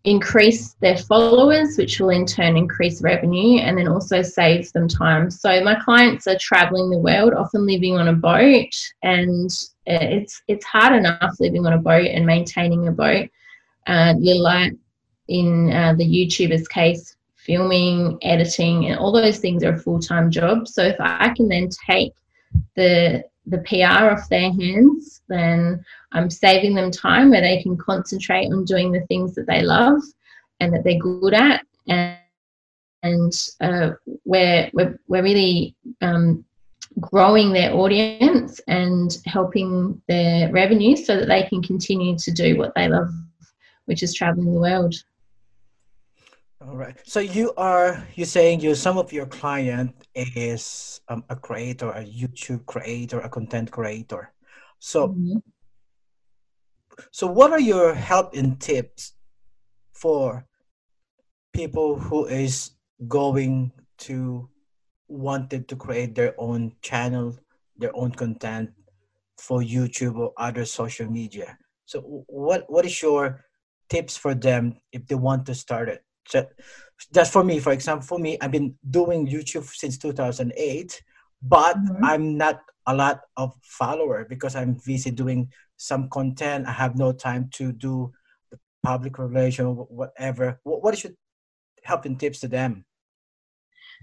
increase 0.04 0.74
their 0.80 0.96
followers, 0.96 1.76
which 1.76 2.00
will 2.00 2.08
in 2.08 2.26
turn 2.26 2.56
increase 2.56 3.02
revenue 3.02 3.60
and 3.60 3.78
then 3.78 3.86
also 3.86 4.22
save 4.22 4.72
them 4.72 4.88
time. 4.88 5.30
So 5.30 5.62
my 5.62 5.76
clients 5.84 6.26
are 6.26 6.38
traveling 6.38 6.90
the 6.90 6.98
world, 6.98 7.34
often 7.34 7.66
living 7.66 7.96
on 7.96 8.08
a 8.08 8.14
boat, 8.14 8.74
and 9.02 9.50
it's 9.86 10.42
it's 10.48 10.64
hard 10.64 10.94
enough 10.94 11.36
living 11.38 11.66
on 11.66 11.74
a 11.74 11.78
boat 11.78 12.06
and 12.06 12.26
maintaining 12.26 12.88
a 12.88 12.92
boat. 12.92 13.28
Uh, 13.86 14.14
like 14.18 14.72
in 15.28 15.72
uh, 15.72 15.94
the 15.94 16.04
YouTuber's 16.04 16.68
case, 16.68 17.16
filming, 17.44 18.18
editing, 18.22 18.86
and 18.86 18.98
all 18.98 19.12
those 19.12 19.38
things 19.38 19.62
are 19.64 19.74
a 19.74 19.78
full 19.78 20.00
time 20.00 20.30
job. 20.30 20.68
So 20.68 20.82
if 20.82 20.96
I 21.00 21.32
can 21.34 21.48
then 21.48 21.68
take 21.88 22.14
the 22.76 23.24
the 23.46 23.58
PR 23.58 24.10
off 24.10 24.28
their 24.28 24.52
hands, 24.52 25.22
then 25.28 25.84
I'm 26.12 26.30
saving 26.30 26.74
them 26.74 26.90
time 26.90 27.30
where 27.30 27.40
they 27.40 27.62
can 27.62 27.76
concentrate 27.76 28.52
on 28.52 28.64
doing 28.64 28.92
the 28.92 29.04
things 29.06 29.34
that 29.34 29.46
they 29.46 29.62
love 29.62 30.00
and 30.60 30.72
that 30.72 30.84
they're 30.84 30.98
good 30.98 31.34
at, 31.34 31.66
and 31.88 32.16
and 33.02 33.32
uh, 33.60 33.90
we're, 34.24 34.70
we're 34.72 34.98
we're 35.08 35.22
really 35.22 35.74
um, 36.00 36.44
growing 37.00 37.52
their 37.52 37.74
audience 37.74 38.60
and 38.68 39.18
helping 39.26 40.00
their 40.08 40.50
revenue 40.52 40.96
so 40.96 41.16
that 41.16 41.28
they 41.28 41.42
can 41.44 41.62
continue 41.62 42.16
to 42.18 42.30
do 42.30 42.56
what 42.56 42.74
they 42.74 42.88
love, 42.88 43.10
which 43.86 44.02
is 44.02 44.14
traveling 44.14 44.52
the 44.52 44.60
world. 44.60 44.94
All 46.68 46.76
right. 46.76 46.96
So 47.04 47.18
you 47.18 47.52
are 47.56 48.06
you're 48.14 48.26
saying 48.26 48.60
you 48.60 48.74
some 48.74 48.96
of 48.96 49.12
your 49.12 49.26
client 49.26 50.06
is 50.14 51.00
um, 51.08 51.24
a 51.28 51.34
creator, 51.34 51.90
a 51.90 52.04
YouTube 52.04 52.66
creator, 52.66 53.20
a 53.20 53.28
content 53.28 53.70
creator. 53.70 54.32
So 54.78 55.08
mm-hmm. 55.08 55.38
so 57.10 57.26
what 57.26 57.50
are 57.50 57.60
your 57.60 57.94
help 57.94 58.34
and 58.34 58.60
tips 58.60 59.14
for 59.92 60.46
people 61.52 61.98
who 61.98 62.26
is 62.26 62.72
going 63.08 63.72
to 64.06 64.48
wanted 65.08 65.68
to 65.68 65.76
create 65.76 66.14
their 66.14 66.34
own 66.38 66.72
channel, 66.80 67.36
their 67.76 67.94
own 67.96 68.12
content 68.12 68.70
for 69.36 69.62
YouTube 69.62 70.16
or 70.16 70.32
other 70.36 70.64
social 70.64 71.10
media? 71.10 71.58
So 71.86 72.24
what 72.28 72.70
what 72.70 72.86
is 72.86 73.02
your 73.02 73.44
tips 73.88 74.16
for 74.16 74.34
them 74.34 74.76
if 74.92 75.06
they 75.08 75.16
want 75.16 75.46
to 75.46 75.54
start 75.56 75.88
it? 75.88 76.04
Just 77.14 77.32
for 77.32 77.44
me, 77.44 77.58
for 77.58 77.72
example, 77.72 78.06
for 78.06 78.18
me, 78.18 78.38
I've 78.40 78.50
been 78.50 78.74
doing 78.90 79.26
YouTube 79.26 79.66
since 79.66 79.98
2008, 79.98 81.02
but 81.42 81.76
mm-hmm. 81.76 82.04
I'm 82.04 82.36
not 82.36 82.62
a 82.86 82.94
lot 82.94 83.20
of 83.36 83.54
follower 83.62 84.26
because 84.28 84.56
I'm 84.56 84.80
busy 84.84 85.10
doing 85.10 85.50
some 85.76 86.08
content. 86.08 86.66
I 86.66 86.72
have 86.72 86.96
no 86.96 87.12
time 87.12 87.48
to 87.54 87.72
do 87.72 88.12
the 88.50 88.58
public 88.82 89.18
relation, 89.18 89.66
whatever. 89.66 90.60
What, 90.62 90.82
what 90.82 90.94
is 90.94 91.04
your 91.04 91.12
helping 91.82 92.16
tips 92.16 92.40
to 92.40 92.48
them? 92.48 92.84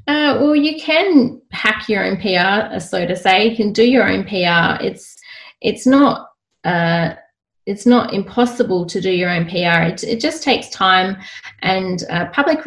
Uh, 0.07 0.37
well, 0.39 0.55
you 0.55 0.79
can 0.79 1.41
hack 1.51 1.89
your 1.89 2.05
own 2.05 2.17
PR, 2.17 2.79
so 2.79 3.05
to 3.05 3.15
say. 3.15 3.47
You 3.47 3.55
can 3.55 3.73
do 3.73 3.83
your 3.83 4.07
own 4.07 4.23
PR. 4.23 4.81
It's 4.83 5.17
it's 5.61 5.85
not 5.85 6.29
uh, 6.63 7.15
it's 7.69 7.85
not 7.85 8.13
impossible 8.15 8.83
to 8.87 8.99
do 8.99 9.11
your 9.11 9.29
own 9.29 9.45
PR. 9.45 9.83
It, 9.83 10.03
it 10.03 10.19
just 10.19 10.41
takes 10.41 10.69
time, 10.69 11.17
and 11.61 12.03
uh, 12.09 12.25
public 12.31 12.65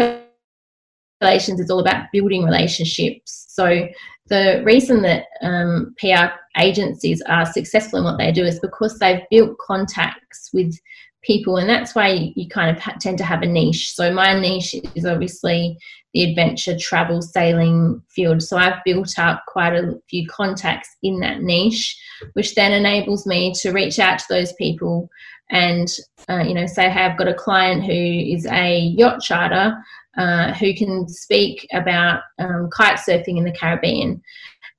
relations 1.21 1.59
is 1.59 1.71
all 1.71 1.81
about 1.81 2.07
building 2.13 2.45
relationships. 2.45 3.47
So 3.49 3.89
the 4.29 4.63
reason 4.65 5.03
that 5.03 5.25
um, 5.43 5.95
PR 5.99 6.27
agencies 6.57 7.21
are 7.23 7.45
successful 7.45 7.99
in 7.99 8.05
what 8.05 8.19
they 8.19 8.31
do 8.31 8.45
is 8.45 8.61
because 8.61 8.99
they've 8.99 9.23
built 9.29 9.59
contacts 9.59 10.51
with 10.53 10.79
people, 11.23 11.57
and 11.57 11.69
that's 11.69 11.95
why 11.95 12.33
you 12.35 12.49
kind 12.49 12.77
of 12.77 12.83
tend 13.01 13.19
to 13.19 13.25
have 13.25 13.43
a 13.43 13.47
niche. 13.47 13.95
So 13.95 14.13
my 14.13 14.39
niche 14.39 14.75
is 14.95 15.07
obviously 15.07 15.79
the 16.15 16.25
adventure, 16.25 16.77
travel, 16.79 17.23
sailing 17.23 18.03
field. 18.09 18.43
So 18.43 18.57
I've 18.57 18.85
built 18.85 19.19
up 19.19 19.45
quite 19.47 19.75
a 19.75 19.99
few 20.11 20.27
contacts 20.27 20.91
in 21.03 21.21
that 21.21 21.43
niche, 21.43 21.99
which 22.35 22.55
then 22.55 22.73
enables 22.73 23.27
me 23.27 23.53
to 23.61 23.73
reach 23.73 23.99
out 23.99 24.19
to 24.19 24.25
those 24.29 24.53
people 24.55 25.09
and 25.51 25.89
uh, 26.29 26.39
you 26.41 26.55
know 26.55 26.67
say, 26.67 26.91
hey, 26.91 27.05
I've 27.05 27.19
got 27.19 27.29
a 27.29 27.35
client 27.35 27.85
who 27.85 27.93
is 27.93 28.47
a 28.47 28.79
yacht 28.79 29.21
charter 29.23 29.77
uh, 30.17 30.53
who 30.55 30.75
can 30.75 31.09
speak 31.09 31.67
about 31.73 32.23
um, 32.39 32.69
kite 32.73 32.99
surfing 32.99 33.39
in 33.39 33.45
the 33.45 33.53
Caribbean. 33.53 34.23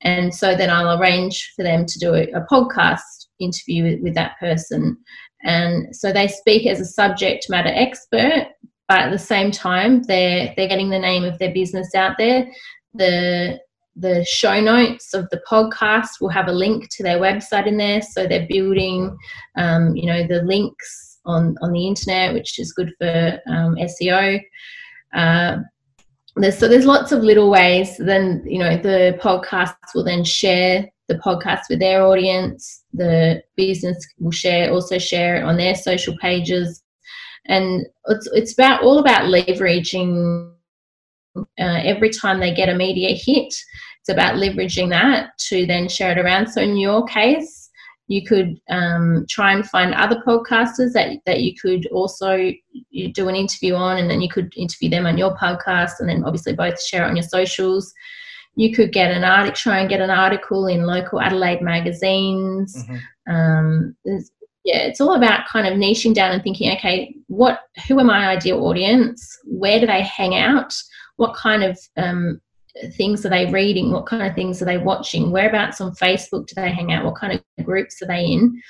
And 0.02 0.34
so 0.34 0.56
then 0.56 0.70
I'll 0.70 1.00
arrange 1.00 1.54
for 1.56 1.64
them 1.64 1.86
to 1.86 2.00
do 2.00 2.14
a, 2.14 2.24
a 2.32 2.46
podcast 2.52 3.23
interview 3.44 3.84
with, 3.84 4.02
with 4.02 4.16
that 4.16 4.40
person. 4.40 4.98
And 5.44 5.96
so 5.96 6.12
they 6.12 6.28
speak 6.28 6.66
as 6.68 6.80
a 6.80 6.86
subject 6.86 7.50
matter 7.50 7.72
expert, 7.74 8.48
but 8.88 9.00
at 9.00 9.12
the 9.12 9.20
same 9.20 9.52
time 9.52 10.04
they're 10.04 10.54
they're 10.56 10.68
getting 10.68 10.90
the 10.90 11.00
name 11.00 11.24
of 11.24 11.38
their 11.40 11.54
business 11.54 11.94
out 11.96 12.16
there. 12.18 12.48
The 12.94 13.60
the 13.96 14.26
show 14.26 14.60
notes 14.60 15.14
of 15.14 15.30
the 15.30 15.42
podcast 15.50 16.20
will 16.20 16.30
have 16.30 16.48
a 16.48 16.54
link 16.54 16.88
to 16.92 17.04
their 17.04 17.20
website 17.20 17.68
in 17.68 17.78
there, 17.78 18.02
so 18.02 18.26
they're 18.26 18.48
building, 18.50 19.16
um, 19.58 19.96
you 19.96 20.08
know, 20.08 20.26
the 20.26 20.42
links 20.44 21.20
on 21.26 21.56
on 21.62 21.72
the 21.72 21.88
internet, 21.88 22.34
which 22.34 22.60
is 22.60 22.74
good 22.74 22.94
for 22.98 23.40
um, 23.48 23.76
SEO. 23.76 24.42
Uh, 25.14 25.58
there's, 26.36 26.58
so 26.58 26.68
there's 26.68 26.86
lots 26.86 27.12
of 27.12 27.24
little 27.24 27.50
ways. 27.50 27.98
Then 27.98 28.44
you 28.46 28.60
know 28.60 28.78
the 28.78 29.18
podcasts 29.22 29.94
will 29.94 30.04
then 30.04 30.24
share 30.24 30.90
the 31.08 31.16
podcast 31.16 31.62
with 31.70 31.80
their 31.80 32.04
audience. 32.04 32.84
The 32.94 33.44
business 33.56 33.98
will 34.20 34.32
share 34.32 34.72
also 34.72 34.98
share 34.98 35.38
it 35.38 35.44
on 35.44 35.58
their 35.58 35.76
social 35.76 36.18
pages 36.18 36.84
and 37.46 37.86
it's 38.08 38.30
it's 38.34 38.54
about 38.54 38.84
all 38.84 39.00
about 39.00 39.24
leveraging 39.24 40.52
uh, 41.36 41.44
every 41.58 42.10
time 42.10 42.40
they 42.40 42.54
get 42.54 42.70
a 42.70 42.76
media 42.76 43.10
hit 43.10 43.54
it's 44.00 44.10
about 44.10 44.36
leveraging 44.36 44.90
that 44.90 45.38
to 45.38 45.66
then 45.66 45.88
share 45.88 46.12
it 46.12 46.18
around 46.18 46.48
so 46.48 46.62
in 46.62 46.78
your 46.78 47.06
case 47.06 47.70
you 48.08 48.24
could 48.26 48.60
um, 48.70 49.26
try 49.30 49.54
and 49.54 49.66
find 49.70 49.94
other 49.94 50.22
podcasters 50.28 50.92
that, 50.92 51.18
that 51.26 51.42
you 51.42 51.54
could 51.60 51.88
also 51.88 52.52
do 53.14 53.30
an 53.30 53.36
interview 53.36 53.74
on 53.74 53.98
and 53.98 54.10
then 54.10 54.20
you 54.20 54.28
could 54.28 54.54
interview 54.58 54.90
them 54.90 55.06
on 55.06 55.18
your 55.18 55.34
podcast 55.38 55.94
and 56.00 56.10
then 56.10 56.24
obviously 56.26 56.54
both 56.54 56.82
share 56.82 57.06
it 57.06 57.10
on 57.10 57.16
your 57.16 57.24
socials 57.24 57.94
you 58.56 58.74
could 58.74 58.92
get 58.92 59.12
an 59.12 59.24
article 59.24 59.56
try 59.56 59.80
and 59.80 59.90
get 59.90 60.02
an 60.02 60.10
article 60.10 60.68
in 60.68 60.86
local 60.86 61.20
adelaide 61.20 61.62
magazines. 61.62 62.76
Mm-hmm. 62.76 63.36
um, 63.36 63.96
yeah 64.64 64.84
it's 64.84 65.02
all 65.02 65.16
about 65.16 65.48
kind 65.48 65.68
of 65.68 65.74
niching 65.74 66.14
down 66.14 66.32
and 66.32 66.42
thinking 66.42 66.72
okay 66.72 67.16
what 67.34 67.62
who 67.88 68.00
are 68.00 68.04
my 68.04 68.28
ideal 68.28 68.66
audience? 68.66 69.40
Where 69.46 69.80
do 69.80 69.88
they 69.88 70.04
hang 70.04 70.36
out? 70.36 70.74
What 71.18 71.36
kind 71.36 71.64
of 71.64 71.80
um, 71.98 72.40
things 72.96 73.26
are 73.26 73.30
they 73.30 73.50
reading? 73.52 73.92
What 73.92 74.06
kind 74.06 74.24
of 74.24 74.36
things 74.36 74.62
are 74.62 74.66
they 74.66 74.78
watching? 74.78 75.32
Whereabouts 75.32 75.82
on 75.82 75.96
facebook 75.96 76.48
do 76.48 76.56
they 76.56 76.72
hang 76.72 76.92
out? 76.92 77.06
What 77.06 77.16
kind 77.16 77.34
of 77.34 77.66
groups 77.66 78.02
are 78.02 78.08
they 78.08 78.26
in? 78.26 78.62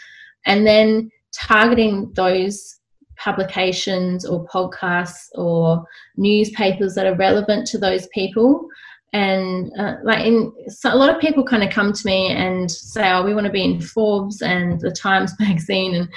And 0.46 0.66
then 0.66 1.10
targeting 1.34 2.12
those 2.14 2.80
publications 3.18 4.26
or 4.26 4.46
podcasts 4.48 5.28
or 5.36 5.84
newspapers 6.18 6.96
that 6.96 7.06
are 7.06 7.16
relevant 7.16 7.68
to 7.68 7.78
those 7.78 8.08
people 8.08 8.68
and 9.14 9.72
uh, 9.80 9.96
like 10.04 10.26
in 10.26 10.52
so 10.68 10.94
a 10.94 10.98
lot 10.98 11.14
of 11.14 11.22
people 11.22 11.44
kind 11.46 11.64
of 11.64 11.70
come 11.70 11.94
to 11.94 12.06
me 12.06 12.32
and 12.32 12.70
say 12.70 13.12
oh 13.12 13.24
we 13.24 13.34
want 13.34 13.46
to 13.46 13.52
be 13.52 13.64
in 13.64 13.80
forbes 13.80 14.42
and 14.42 14.82
the 14.82 14.92
times 14.92 15.34
magazine. 15.40 15.96
And 15.96 16.10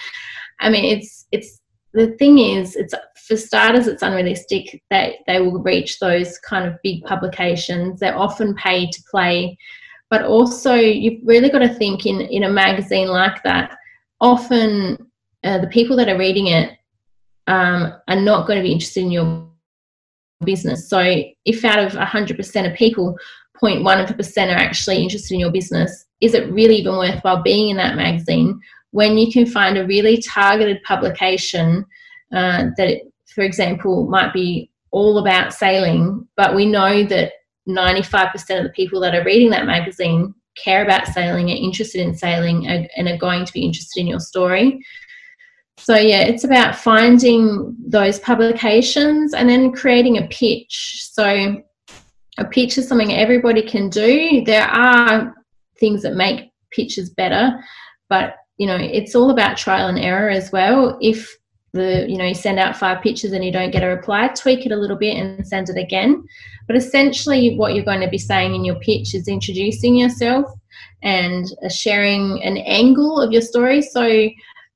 i 0.60 0.70
mean 0.70 0.84
it's 0.84 1.26
it's 1.30 1.60
the 1.92 2.08
thing 2.18 2.38
is 2.38 2.74
it's 2.76 2.94
for 3.26 3.36
starters 3.36 3.86
it's 3.86 4.02
unrealistic 4.02 4.82
that 4.90 5.14
they 5.26 5.40
will 5.40 5.62
reach 5.62 5.98
those 5.98 6.38
kind 6.38 6.66
of 6.66 6.78
big 6.82 7.02
publications. 7.04 8.00
They're 8.00 8.18
often 8.18 8.54
paid 8.54 8.92
to 8.92 9.02
play. 9.10 9.58
But 10.08 10.24
also 10.24 10.74
you've 10.74 11.20
really 11.24 11.50
got 11.50 11.60
to 11.60 11.74
think 11.74 12.06
in 12.06 12.20
in 12.20 12.44
a 12.44 12.50
magazine 12.50 13.08
like 13.08 13.42
that 13.42 13.76
often 14.20 15.10
uh, 15.44 15.58
the 15.58 15.66
people 15.66 15.96
that 15.96 16.08
are 16.08 16.18
reading 16.18 16.46
it 16.46 16.72
um, 17.46 17.94
are 18.08 18.20
not 18.20 18.46
going 18.46 18.58
to 18.58 18.62
be 18.62 18.72
interested 18.72 19.00
in 19.00 19.10
your 19.10 19.48
business. 20.44 20.88
So 20.88 21.00
if 21.44 21.64
out 21.64 21.78
of 21.78 21.92
100% 21.92 22.70
of 22.70 22.76
people 22.76 23.16
0.1 23.62 24.04
of 24.04 24.10
a 24.10 24.14
percent 24.14 24.50
are 24.50 24.56
actually 24.56 25.02
interested 25.02 25.34
in 25.34 25.40
your 25.40 25.52
business, 25.52 26.04
is 26.20 26.34
it 26.34 26.50
really 26.52 26.76
even 26.76 26.96
worthwhile 26.96 27.42
being 27.42 27.70
in 27.70 27.76
that 27.78 27.96
magazine 27.96 28.60
when 28.90 29.18
you 29.18 29.30
can 29.30 29.46
find 29.46 29.76
a 29.76 29.86
really 29.86 30.22
targeted 30.22 30.82
publication 30.84 31.84
uh, 32.32 32.64
that, 32.76 33.00
for 33.34 33.44
example, 33.44 34.06
might 34.08 34.32
be 34.32 34.70
all 34.90 35.18
about 35.18 35.52
sailing, 35.52 36.26
but 36.36 36.54
we 36.54 36.64
know 36.64 37.04
that 37.04 37.32
95% 37.68 38.34
of 38.56 38.64
the 38.64 38.72
people 38.74 39.00
that 39.00 39.14
are 39.14 39.24
reading 39.24 39.50
that 39.50 39.66
magazine 39.66 40.34
care 40.56 40.82
about 40.82 41.06
sailing, 41.08 41.50
are 41.50 41.56
interested 41.56 42.00
in 42.00 42.14
sailing, 42.14 42.66
and 42.66 43.08
are 43.08 43.18
going 43.18 43.44
to 43.44 43.52
be 43.52 43.64
interested 43.64 44.00
in 44.00 44.06
your 44.06 44.20
story. 44.20 44.82
So, 45.78 45.96
yeah, 45.96 46.22
it's 46.22 46.44
about 46.44 46.76
finding 46.76 47.76
those 47.78 48.18
publications 48.20 49.34
and 49.34 49.48
then 49.48 49.72
creating 49.72 50.18
a 50.18 50.26
pitch. 50.28 51.04
So, 51.10 51.62
a 52.38 52.44
pitch 52.44 52.78
is 52.78 52.88
something 52.88 53.12
everybody 53.12 53.62
can 53.62 53.88
do. 53.88 54.42
There 54.44 54.66
are 54.66 55.34
things 55.78 56.02
that 56.02 56.14
make 56.14 56.50
pitches 56.70 57.10
better, 57.10 57.58
but 58.08 58.36
you 58.58 58.66
know, 58.66 58.76
it's 58.76 59.14
all 59.14 59.30
about 59.30 59.56
trial 59.56 59.88
and 59.88 59.98
error 59.98 60.30
as 60.30 60.50
well. 60.50 60.98
If 61.00 61.36
the 61.72 62.06
you 62.08 62.16
know 62.16 62.24
you 62.24 62.34
send 62.34 62.58
out 62.58 62.76
five 62.76 63.02
pitches 63.02 63.32
and 63.32 63.44
you 63.44 63.52
don't 63.52 63.70
get 63.70 63.84
a 63.84 63.88
reply, 63.88 64.28
tweak 64.28 64.66
it 64.66 64.72
a 64.72 64.76
little 64.76 64.96
bit 64.96 65.16
and 65.16 65.46
send 65.46 65.68
it 65.68 65.76
again. 65.76 66.24
But 66.66 66.76
essentially, 66.76 67.56
what 67.56 67.74
you're 67.74 67.84
going 67.84 68.00
to 68.00 68.08
be 68.08 68.18
saying 68.18 68.54
in 68.54 68.64
your 68.64 68.76
pitch 68.76 69.14
is 69.14 69.28
introducing 69.28 69.96
yourself 69.96 70.46
and 71.02 71.46
uh, 71.64 71.68
sharing 71.68 72.42
an 72.42 72.56
angle 72.56 73.20
of 73.20 73.30
your 73.30 73.42
story. 73.42 73.82
So, 73.82 74.28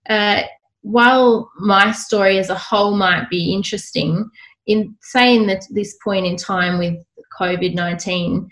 uh, 0.08 0.42
while 0.82 1.50
my 1.58 1.92
story 1.92 2.38
as 2.38 2.50
a 2.50 2.54
whole 2.54 2.96
might 2.96 3.28
be 3.30 3.52
interesting, 3.52 4.28
in 4.66 4.94
saying 5.02 5.46
that 5.48 5.64
this 5.70 5.96
point 6.02 6.26
in 6.26 6.36
time 6.36 6.78
with 6.78 6.94
COVID 7.38 7.74
19, 7.74 8.48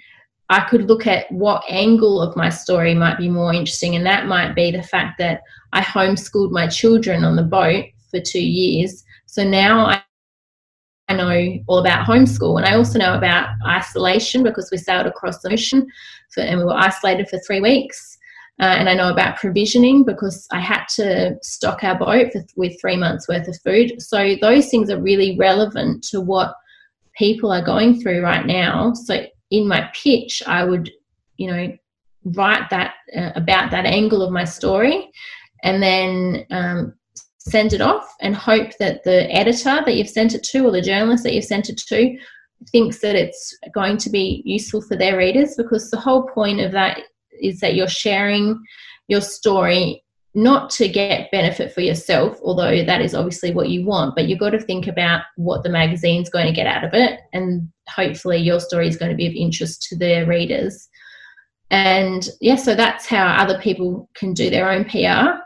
I 0.51 0.61
could 0.61 0.89
look 0.89 1.07
at 1.07 1.31
what 1.31 1.63
angle 1.69 2.23
of 2.23 2.37
my 2.37 2.49
story 2.49 2.95
might 2.95 3.19
be 3.19 3.29
more 3.29 3.53
interesting, 3.53 3.97
and 3.97 4.07
that 4.07 4.27
might 4.27 4.55
be 4.55 4.71
the 4.71 4.83
fact 4.83 5.19
that 5.19 5.43
I 5.73 5.83
homeschooled 5.83 6.51
my 6.51 6.67
children 6.67 7.25
on 7.25 7.37
the 7.37 7.43
boat 7.43 7.85
for 8.11 8.21
two 8.21 8.45
years. 8.45 9.05
So 9.27 9.45
now 9.45 9.87
I 9.87 10.03
I 11.11 11.15
know 11.15 11.59
all 11.69 11.79
about 11.79 12.07
homeschool, 12.07 12.59
and 12.59 12.67
I 12.67 12.75
also 12.75 12.99
know 12.99 13.15
about 13.15 13.49
isolation 13.67 14.43
because 14.43 14.69
we 14.71 14.77
sailed 14.77 15.07
across 15.07 15.41
the 15.41 15.53
ocean 15.53 15.87
for, 16.35 16.43
and 16.43 16.59
we 16.59 16.65
were 16.67 16.77
isolated 16.77 17.29
for 17.29 17.39
three 17.39 17.61
weeks. 17.61 18.08
Uh, 18.61 18.75
and 18.79 18.89
I 18.89 18.95
know 18.95 19.11
about 19.11 19.37
provisioning 19.37 20.05
because 20.05 20.47
I 20.51 20.59
had 20.59 20.85
to 20.97 21.37
stock 21.43 21.85
our 21.85 21.97
boat 21.97 22.33
for, 22.33 22.45
with 22.57 22.81
three 22.81 22.97
months 22.97 23.29
worth 23.29 23.47
of 23.47 23.57
food. 23.61 24.03
So 24.03 24.35
those 24.41 24.69
things 24.69 24.91
are 24.91 25.01
really 25.01 25.37
relevant 25.39 26.03
to 26.11 26.21
what 26.21 26.55
people 27.17 27.53
are 27.53 27.65
going 27.65 28.01
through 28.01 28.23
right 28.23 28.45
now. 28.45 28.95
So 28.95 29.27
in 29.51 29.69
my 29.69 29.89
pitch, 29.95 30.43
I 30.47 30.65
would, 30.65 30.91
you 31.37 31.49
know, 31.49 31.73
write 32.25 32.69
that 32.71 32.95
uh, 33.17 33.31
about 33.37 33.71
that 33.71 33.87
angle 33.87 34.23
of 34.23 34.33
my 34.33 34.45
story, 34.45 35.11
and 35.63 35.83
then 35.83 36.47
um, 36.51 36.95
send 37.39 37.73
it 37.73 37.81
off 37.81 38.15
and 38.21 38.35
hope 38.35 38.71
that 38.79 39.05
the 39.05 39.33
editor 39.33 39.83
that 39.85 39.95
you've 39.95 40.09
sent 40.09 40.35
it 40.35 40.43
to 40.45 40.67
or 40.67 40.71
the 40.71 40.83
journalist 40.83 41.25
that 41.25 41.35
you've 41.35 41.45
sent 41.45 41.69
it 41.69 41.79
to 41.79 42.19
thinks 42.73 43.01
that 43.01 43.15
it's 43.15 43.57
going 43.73 43.97
to 43.97 44.11
be 44.11 44.43
useful 44.45 44.83
for 44.83 44.97
their 44.97 45.17
readers 45.17 45.55
because 45.57 45.91
the 45.91 46.01
whole 46.01 46.25
point 46.29 46.61
of 46.61 46.73
that 46.73 47.01
is 47.41 47.61
that 47.61 47.75
you're 47.75 47.89
sharing 47.89 48.63
your 49.09 49.21
story 49.21 50.05
not 50.35 50.71
to 50.71 50.89
get 50.89 51.31
benefit 51.31 51.73
for 51.73 51.81
yourself, 51.81 52.39
although 52.43 52.85
that 52.85 53.01
is 53.01 53.15
obviously 53.15 53.53
what 53.53 53.71
you 53.71 53.85
want, 53.85 54.15
but 54.15 54.29
you've 54.29 54.39
got 54.39 54.51
to 54.51 54.61
think 54.61 54.87
about 54.87 55.23
what 55.37 55.63
the 55.63 55.71
magazine's 55.71 56.31
going 56.31 56.47
to 56.47 56.53
get 56.53 56.67
out 56.67 56.85
of 56.85 56.95
it. 56.95 57.21
And 57.33 57.69
hopefully, 57.89 58.39
your 58.39 58.61
story 58.61 58.89
is 58.89 58.97
going 58.97 59.11
to 59.11 59.17
be 59.17 59.27
of 59.27 59.33
interest 59.35 59.83
to 59.89 59.97
their 59.97 60.27
readers. 60.27 60.89
And 61.71 62.29
yeah, 62.41 62.57
so 62.57 62.75
that's 62.75 63.07
how 63.07 63.27
other 63.27 63.59
people 63.61 64.09
can 64.15 64.33
do 64.33 64.49
their 64.49 64.71
own 64.71 64.85
PR. 64.85 65.41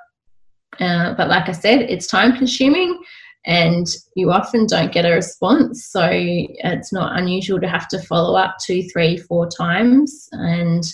Uh, 0.83 1.15
but 1.15 1.29
like 1.29 1.49
I 1.49 1.53
said, 1.53 1.83
it's 1.83 2.07
time 2.07 2.37
consuming 2.37 3.01
and 3.45 3.87
you 4.15 4.31
often 4.31 4.67
don't 4.67 4.93
get 4.93 5.05
a 5.05 5.13
response. 5.13 5.87
So 5.87 6.09
it's 6.13 6.93
not 6.93 7.19
unusual 7.19 7.61
to 7.61 7.69
have 7.69 7.89
to 7.89 8.03
follow 8.03 8.39
up 8.39 8.57
two, 8.65 8.83
three, 8.91 9.17
four 9.17 9.49
times. 9.49 10.29
And 10.33 10.85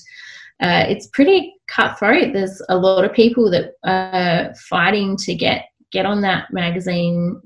uh, 0.61 0.85
it's 0.89 1.09
pretty 1.09 1.55
cutthroat. 1.69 2.33
There's 2.33 2.61
a 2.69 2.77
lot 2.77 3.05
of 3.05 3.13
people 3.13 3.51
that 3.51 3.75
are 3.85 4.55
fighting 4.69 5.17
to 5.19 5.35
get 5.35 5.67
get 5.93 6.05
on 6.05 6.21
that 6.21 6.53
magazine 6.53 7.41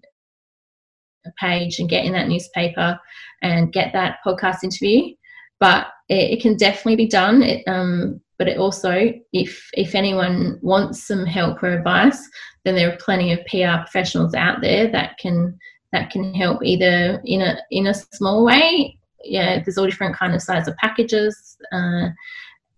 page 1.39 1.79
and 1.79 1.89
get 1.89 2.05
in 2.05 2.13
that 2.13 2.29
newspaper 2.29 2.99
and 3.43 3.73
get 3.73 3.93
that 3.93 4.19
podcast 4.27 4.65
interview. 4.65 5.15
But 5.61 5.87
it, 6.09 6.39
it 6.39 6.43
can 6.43 6.57
definitely 6.57 6.97
be 6.97 7.07
done. 7.07 7.43
It, 7.43 7.63
um, 7.69 8.21
but 8.39 8.49
it 8.49 8.59
also, 8.59 9.13
if 9.33 9.69
if 9.75 9.95
anyone 9.95 10.59
wants 10.63 11.07
some 11.07 11.25
help 11.27 11.63
or 11.63 11.73
advice, 11.73 12.29
then 12.65 12.75
there 12.75 12.93
are 12.93 12.97
plenty 12.97 13.33
of 13.33 13.45
PR 13.47 13.83
professionals 13.83 14.35
out 14.35 14.61
there 14.61 14.91
that 14.91 15.19
can 15.19 15.57
that 15.93 16.11
can 16.11 16.35
help 16.35 16.65
either 16.65 17.23
in 17.25 17.43
a 17.43 17.59
in 17.71 17.87
a 17.87 17.95
small 17.95 18.45
way. 18.45 18.99
Yeah, 19.23 19.63
there's 19.63 19.79
all 19.79 19.87
different 19.87 20.17
kind 20.17 20.35
of 20.35 20.43
size 20.43 20.67
of 20.67 20.77
packages. 20.79 21.57
Uh, 21.71 22.09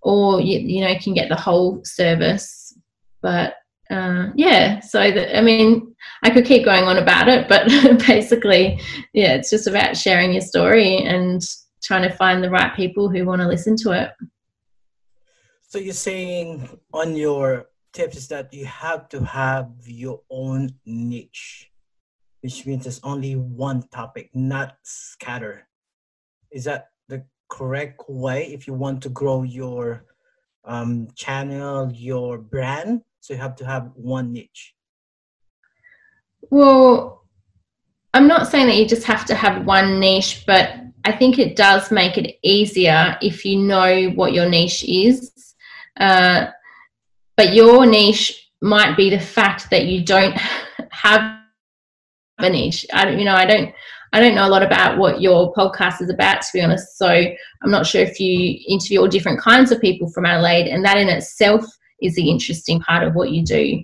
or 0.04 0.40
you, 0.40 0.60
you 0.60 0.80
know 0.82 0.94
can 1.00 1.14
get 1.14 1.28
the 1.28 1.36
whole 1.36 1.80
service. 1.84 2.76
But 3.20 3.54
uh, 3.90 4.30
yeah 4.34 4.80
so 4.80 5.10
the, 5.10 5.36
i 5.36 5.42
mean 5.42 5.94
i 6.22 6.30
could 6.30 6.46
keep 6.46 6.64
going 6.64 6.84
on 6.84 6.96
about 6.96 7.28
it 7.28 7.46
but 7.50 7.68
basically 8.06 8.80
yeah 9.12 9.34
it's 9.34 9.50
just 9.50 9.66
about 9.66 9.94
sharing 9.94 10.32
your 10.32 10.40
story 10.40 10.96
and 11.04 11.42
trying 11.84 12.08
to 12.08 12.16
find 12.16 12.42
the 12.42 12.50
right 12.50 12.74
people 12.74 13.08
who 13.08 13.24
want 13.24 13.42
to 13.42 13.46
listen 13.46 13.76
to 13.76 13.92
it. 13.92 14.10
So 15.68 15.78
you're 15.78 15.92
saying 15.92 16.68
on 16.92 17.14
your 17.14 17.66
tips 17.92 18.16
is 18.16 18.28
that 18.28 18.52
you 18.54 18.64
have 18.64 19.08
to 19.10 19.22
have 19.24 19.70
your 19.84 20.22
own 20.30 20.70
niche 20.86 21.70
which 22.40 22.66
means 22.66 22.84
there's 22.84 23.00
only 23.02 23.36
one 23.36 23.82
topic 23.88 24.28
not 24.34 24.76
scatter. 24.82 25.66
Is 26.50 26.64
that 26.64 26.88
correct 27.48 28.02
way 28.09 28.52
if 28.52 28.66
you 28.66 28.74
want 28.74 29.02
to 29.02 29.09
grow 29.09 29.42
your 29.42 30.04
um, 30.64 31.09
channel, 31.14 31.90
your 31.92 32.38
brand. 32.38 33.02
So 33.20 33.35
you 33.35 33.40
have 33.40 33.57
to 33.57 33.66
have 33.66 33.90
one 33.94 34.33
niche. 34.33 34.74
Well, 36.50 37.24
I'm 38.12 38.28
not 38.28 38.48
saying 38.48 38.66
that 38.66 38.76
you 38.76 38.87
just 38.87 39.04
have 39.04 39.24
to 39.26 39.35
have 39.35 39.66
one 39.66 39.98
niche, 39.98 40.44
but 40.46 40.74
I 41.04 41.12
think 41.12 41.38
it 41.38 41.57
does 41.57 41.90
make 41.90 42.16
it 42.16 42.38
easier 42.42 43.16
if 43.20 43.44
you 43.44 43.59
know 43.59 44.11
what 44.11 44.33
your 44.33 44.48
niche 44.48 44.85
is. 44.85 45.54
Uh, 45.98 46.46
but 47.37 47.54
your 47.54 47.87
niche 47.87 48.50
might 48.61 48.96
be 48.96 49.11
the 49.11 49.18
fact 49.18 49.70
that 49.70 49.87
you 49.87 50.04
don't 50.04 50.37
have 50.90 51.40
a 52.38 52.48
niche. 52.48 52.87
I 52.92 53.04
don't, 53.04 53.18
you 53.18 53.24
know, 53.24 53.35
I 53.35 53.46
don't, 53.46 53.74
I 54.14 54.20
don't 54.20 54.37
know 54.37 54.46
a 54.46 54.48
lot 54.48 54.62
about 54.62 54.96
what 54.96 55.20
your 55.20 55.53
podcast 55.55 56.00
is 56.00 56.09
about, 56.09 56.40
to 56.40 56.48
be 56.55 56.62
honest. 56.62 56.96
So 56.96 57.09
I'm 57.09 57.70
not 57.70 57.85
sure 57.85 58.00
if 58.00 58.20
you 58.20 58.61
interview 58.68 59.00
all 59.00 59.09
different 59.09 59.40
kinds 59.40 59.72
of 59.72 59.81
people 59.81 60.09
from 60.09 60.24
Adelaide, 60.24 60.68
and 60.68 60.85
that 60.85 60.96
in 60.96 61.09
itself 61.09 61.64
is 62.00 62.14
the 62.14 62.31
interesting 62.31 62.79
part 62.81 63.03
of 63.03 63.16
what 63.16 63.33
you 63.33 63.44
do. 63.44 63.83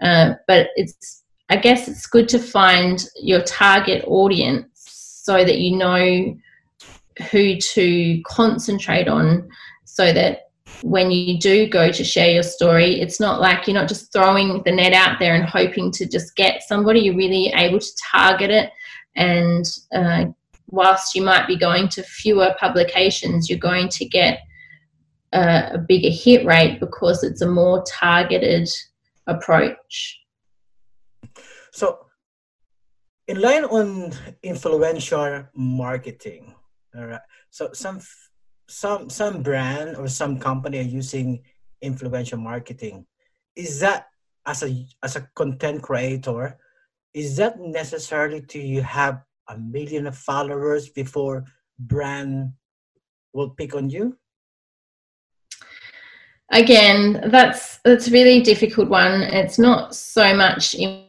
Uh, 0.00 0.32
but 0.48 0.68
it's, 0.76 1.24
I 1.50 1.56
guess, 1.56 1.88
it's 1.88 2.06
good 2.06 2.26
to 2.30 2.38
find 2.38 3.06
your 3.16 3.42
target 3.42 4.02
audience 4.06 4.66
so 4.76 5.44
that 5.44 5.58
you 5.58 5.76
know 5.76 6.34
who 7.30 7.56
to 7.56 8.22
concentrate 8.26 9.08
on, 9.08 9.46
so 9.84 10.10
that 10.10 10.44
when 10.80 11.10
you 11.10 11.38
do 11.38 11.68
go 11.68 11.92
to 11.92 12.02
share 12.02 12.30
your 12.30 12.42
story, 12.42 13.02
it's 13.02 13.20
not 13.20 13.42
like 13.42 13.66
you're 13.66 13.74
not 13.74 13.88
just 13.88 14.10
throwing 14.10 14.62
the 14.64 14.72
net 14.72 14.94
out 14.94 15.18
there 15.18 15.34
and 15.34 15.44
hoping 15.44 15.92
to 15.92 16.08
just 16.08 16.34
get 16.34 16.62
somebody. 16.62 17.00
You're 17.00 17.14
really 17.14 17.52
able 17.54 17.78
to 17.78 17.92
target 18.10 18.50
it 18.50 18.70
and 19.16 19.64
uh, 19.94 20.26
whilst 20.68 21.14
you 21.14 21.22
might 21.22 21.46
be 21.46 21.56
going 21.56 21.88
to 21.88 22.02
fewer 22.02 22.54
publications, 22.58 23.48
you're 23.48 23.58
going 23.58 23.88
to 23.88 24.04
get 24.04 24.40
a, 25.32 25.70
a 25.74 25.78
bigger 25.78 26.10
hit 26.10 26.44
rate 26.46 26.80
because 26.80 27.24
it's 27.24 27.42
a 27.42 27.48
more 27.48 27.82
targeted 27.86 28.68
approach. 29.26 30.20
So, 31.72 32.06
in 33.28 33.40
line 33.40 33.64
on 33.64 34.12
influential 34.42 35.44
marketing, 35.54 36.54
all 36.96 37.06
right. 37.06 37.20
So 37.50 37.70
some 37.72 38.00
some 38.68 39.10
some 39.10 39.42
brand 39.42 39.96
or 39.96 40.08
some 40.08 40.38
company 40.38 40.78
are 40.78 40.82
using 40.82 41.42
influential 41.82 42.38
marketing. 42.38 43.06
Is 43.54 43.80
that 43.80 44.06
as 44.46 44.62
a 44.62 44.86
as 45.02 45.16
a 45.16 45.28
content 45.34 45.82
creator? 45.82 46.58
Is 47.16 47.34
that 47.38 47.58
necessarily 47.58 48.42
to 48.42 48.58
you 48.58 48.82
have 48.82 49.24
a 49.48 49.56
million 49.56 50.06
of 50.06 50.16
followers 50.16 50.90
before 50.90 51.44
brand 51.78 52.52
will 53.32 53.50
pick 53.50 53.74
on 53.74 53.88
you? 53.88 54.18
Again, 56.52 57.22
that's 57.32 57.78
that's 57.78 58.10
really 58.10 58.42
difficult 58.42 58.90
one. 58.90 59.22
It's 59.22 59.58
not 59.58 59.94
so 59.94 60.34
much 60.34 60.74
in 60.74 61.06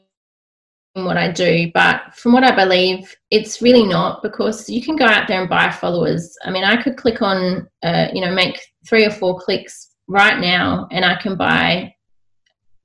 what 0.93 1.17
I 1.17 1.29
do, 1.29 1.69
but 1.73 2.15
from 2.15 2.31
what 2.31 2.45
I 2.45 2.55
believe, 2.55 3.13
it's 3.29 3.61
really 3.61 3.85
not 3.85 4.23
because 4.23 4.69
you 4.69 4.81
can 4.81 4.95
go 4.95 5.05
out 5.05 5.27
there 5.27 5.41
and 5.41 5.49
buy 5.49 5.69
followers. 5.69 6.35
I 6.45 6.51
mean, 6.51 6.63
I 6.63 6.81
could 6.81 6.95
click 6.95 7.21
on, 7.21 7.67
uh, 7.83 8.07
you 8.13 8.21
know, 8.21 8.31
make 8.33 8.59
three 8.87 9.05
or 9.05 9.11
four 9.11 9.37
clicks 9.37 9.89
right 10.07 10.39
now, 10.39 10.87
and 10.89 11.03
I 11.03 11.21
can 11.21 11.35
buy 11.35 11.93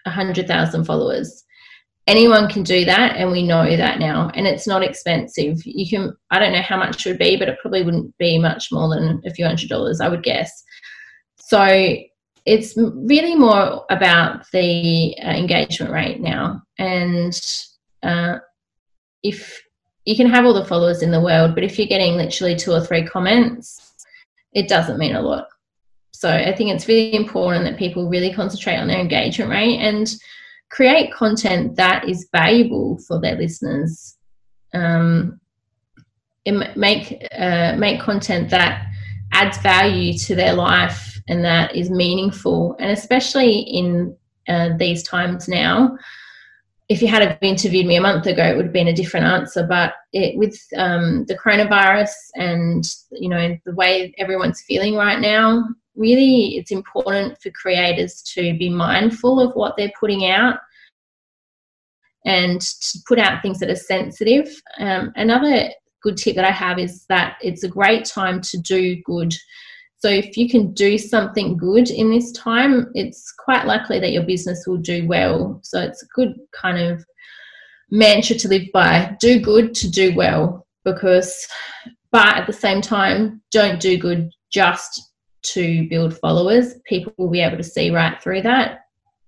a 0.07 0.11
hundred 0.11 0.49
thousand 0.49 0.85
followers. 0.87 1.45
Anyone 2.09 2.49
can 2.49 2.65
do 2.65 2.85
that, 2.85 3.17
and 3.17 3.31
we 3.31 3.47
know 3.47 3.77
that 3.77 4.01
now, 4.01 4.31
and 4.35 4.47
it's 4.47 4.67
not 4.67 4.83
expensive. 4.83 5.65
You 5.65 5.89
can, 5.89 6.17
I 6.31 6.41
don't 6.41 6.53
know 6.53 6.63
how 6.63 6.77
much 6.77 7.07
it 7.07 7.11
would 7.11 7.19
be, 7.19 7.37
but 7.37 7.49
it 7.49 7.59
probably 7.61 7.85
wouldn't 7.85 8.17
be 8.19 8.39
much 8.39 8.73
more 8.73 8.89
than 8.89 9.23
a 9.25 9.31
few 9.31 9.47
hundred 9.47 9.69
dollars, 9.69 10.01
I 10.01 10.09
would 10.09 10.25
guess. 10.25 10.65
So 11.37 11.97
it's 12.45 12.75
really 12.77 13.37
more 13.37 13.85
about 13.91 14.51
the 14.53 15.17
uh, 15.23 15.31
engagement 15.31 15.93
rate 15.93 16.21
now. 16.21 16.63
And 16.79 17.41
uh, 18.03 18.39
if 19.23 19.63
you 20.05 20.17
can 20.17 20.29
have 20.29 20.45
all 20.45 20.55
the 20.55 20.65
followers 20.65 21.03
in 21.03 21.13
the 21.13 21.21
world, 21.21 21.55
but 21.55 21.63
if 21.63 21.79
you're 21.79 21.87
getting 21.87 22.17
literally 22.17 22.57
two 22.57 22.73
or 22.73 22.81
three 22.81 23.07
comments, 23.07 23.93
it 24.53 24.69
doesn't 24.69 24.99
mean 24.99 25.15
a 25.15 25.23
lot. 25.23 25.47
So 26.11 26.31
I 26.31 26.55
think 26.55 26.71
it's 26.71 26.89
really 26.89 27.15
important 27.15 27.65
that 27.65 27.79
people 27.79 28.09
really 28.09 28.33
concentrate 28.33 28.77
on 28.77 28.89
their 28.89 29.01
engagement 29.01 29.51
rate 29.51 29.79
and 29.79 30.13
create 30.73 31.13
content 31.13 31.77
that 31.77 32.09
is 32.09 32.29
valuable 32.33 32.99
for 33.07 33.21
their 33.21 33.37
listeners. 33.37 34.17
Um, 34.75 35.39
make 36.47 37.25
uh, 37.39 37.77
make 37.77 38.01
content 38.01 38.51
that 38.51 38.87
adds 39.33 39.59
value 39.59 40.15
to 40.15 40.35
their 40.35 40.55
life 40.55 41.21
and 41.29 41.45
that 41.45 41.77
is 41.77 41.91
meaningful. 41.91 42.75
And 42.81 42.91
especially 42.91 43.59
in 43.61 44.17
uh, 44.49 44.71
these 44.79 45.03
times 45.03 45.47
now, 45.47 45.97
if 46.89 47.01
you 47.01 47.09
had 47.09 47.39
interviewed 47.43 47.87
me 47.87 47.97
a 47.97 48.01
month 48.01 48.27
ago, 48.27 48.43
it 48.43 48.57
would 48.57 48.67
have 48.67 48.73
been 48.73 48.89
a 48.89 48.95
different 48.95 49.27
answer. 49.27 49.67
But 49.67 49.93
it, 50.15 50.37
with 50.39 50.59
um, 50.77 51.27
the 51.27 51.37
coronavirus 51.37 52.13
and 52.35 52.85
you 53.13 53.29
know 53.29 53.59
the 53.67 53.75
way 53.75 54.15
everyone's 54.17 54.63
feeling 54.63 54.95
right 54.95 55.21
now, 55.21 55.65
really, 55.97 56.57
it's 56.57 56.71
important 56.71 57.41
for 57.43 57.51
creators 57.51 58.23
to 58.35 58.57
be 58.59 58.69
mindful 58.69 59.41
of 59.41 59.55
what 59.55 59.77
they're 59.77 59.93
putting 59.99 60.31
out 60.31 60.59
and 62.25 62.61
to 62.61 62.99
put 63.09 63.19
out 63.19 63.43
things 63.43 63.59
that 63.59 63.71
are 63.71 63.77
sensitive. 63.77 64.49
Um, 64.79 65.13
another 65.17 65.71
good 66.03 66.17
tip 66.17 66.37
that 66.37 66.45
I 66.45 66.51
have 66.51 66.79
is 66.79 67.05
that 67.09 67.37
it's 67.43 67.65
a 67.65 67.69
great 67.69 68.05
time 68.05 68.41
to 68.43 68.59
do 68.59 68.97
good. 69.05 69.35
So 69.99 70.09
if 70.09 70.37
you 70.37 70.49
can 70.49 70.73
do 70.73 70.99
something 70.99 71.57
good 71.57 71.91
in 71.91 72.11
this 72.11 72.33
time, 72.33 72.91
it's 72.95 73.33
quite 73.39 73.67
likely 73.67 74.01
that 74.01 74.13
your 74.13 74.25
business 74.25 74.65
will 74.67 74.79
do 74.79 75.07
well. 75.07 75.61
So 75.63 75.81
it's 75.81 76.03
a 76.03 76.07
good 76.15 76.35
kind 76.53 76.79
of 76.79 77.05
mantra 77.91 78.37
to 78.37 78.49
live 78.49 78.67
by. 78.73 79.17
Do 79.21 79.41
good 79.41 79.75
to 79.77 79.91
do 79.91 80.15
well 80.15 80.67
because 80.85 81.47
but 82.13 82.37
at 82.37 82.47
the 82.47 82.53
same 82.53 82.83
time, 82.83 83.41
don't 83.51 83.81
do 83.81 83.97
good 83.97 84.31
just 84.53 85.12
to 85.43 85.89
build 85.89 86.19
followers. 86.19 86.75
People 86.85 87.13
will 87.17 87.31
be 87.31 87.41
able 87.41 87.57
to 87.57 87.65
see 87.65 87.91
right 87.91 88.21
through 88.23 88.43
that 88.43 88.83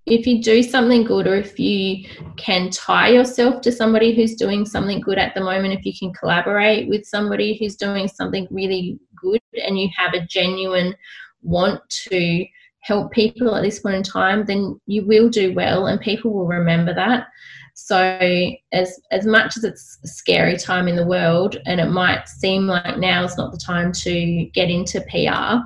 if 0.05 0.27
you 0.27 0.41
do 0.41 0.61
something 0.61 1.03
good 1.03 1.25
or 1.25 1.35
if 1.35 1.59
you 1.59 2.07
can 2.37 2.69
tie 2.69 3.09
yourself 3.09 3.61
to 3.61 3.71
somebody 3.71 4.13
who's 4.13 4.35
doing 4.35 4.65
something 4.65 4.99
good 5.01 5.17
at 5.17 5.33
the 5.33 5.41
moment, 5.41 5.73
if 5.73 5.85
you 5.85 5.93
can 5.97 6.13
collaborate 6.13 6.87
with 6.87 7.05
somebody 7.05 7.57
who's 7.57 7.75
doing 7.75 8.07
something 8.07 8.47
really 8.51 8.99
good 9.15 9.41
and 9.65 9.79
you 9.79 9.89
have 9.97 10.13
a 10.13 10.25
genuine 10.27 10.95
want 11.41 11.81
to 11.89 12.45
help 12.81 13.11
people 13.11 13.55
at 13.55 13.63
this 13.63 13.79
point 13.79 13.95
in 13.95 14.03
time, 14.03 14.45
then 14.45 14.79
you 14.85 15.03
will 15.05 15.27
do 15.27 15.53
well 15.55 15.87
and 15.87 15.99
people 15.99 16.31
will 16.31 16.45
remember 16.45 16.93
that. 16.93 17.27
So 17.73 17.97
as 18.71 18.99
as 19.11 19.25
much 19.25 19.57
as 19.57 19.63
it's 19.63 19.97
a 20.03 20.07
scary 20.07 20.55
time 20.55 20.87
in 20.87 20.95
the 20.95 21.05
world 21.05 21.57
and 21.65 21.81
it 21.81 21.89
might 21.89 22.29
seem 22.29 22.67
like 22.67 22.99
now 22.99 23.23
is 23.23 23.37
not 23.37 23.51
the 23.51 23.57
time 23.57 23.91
to 23.91 24.45
get 24.53 24.69
into 24.69 25.01
PR, 25.01 25.65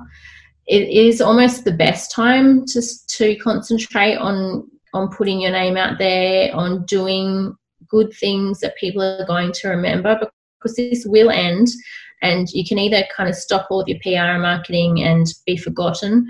it 0.70 0.88
is 0.88 1.20
almost 1.20 1.64
the 1.64 1.72
best 1.72 2.12
time 2.12 2.64
to 2.66 2.80
to 3.08 3.36
concentrate 3.36 4.16
on 4.16 4.70
on 4.94 5.08
putting 5.08 5.40
your 5.40 5.50
name 5.50 5.76
out 5.76 5.98
there, 5.98 6.54
on 6.54 6.84
doing 6.84 7.54
good 7.88 8.12
things 8.14 8.60
that 8.60 8.76
people 8.76 9.02
are 9.02 9.26
going 9.26 9.50
to 9.52 9.68
remember 9.68 10.18
because 10.58 10.76
this 10.76 11.04
will 11.06 11.30
end 11.30 11.68
and 12.22 12.50
you 12.50 12.64
can 12.64 12.78
either 12.78 13.02
kind 13.16 13.28
of 13.28 13.34
stop 13.34 13.66
all 13.70 13.80
of 13.80 13.88
your 13.88 13.98
PR 14.02 14.30
and 14.30 14.42
marketing 14.42 15.02
and 15.02 15.34
be 15.46 15.56
forgotten 15.56 16.26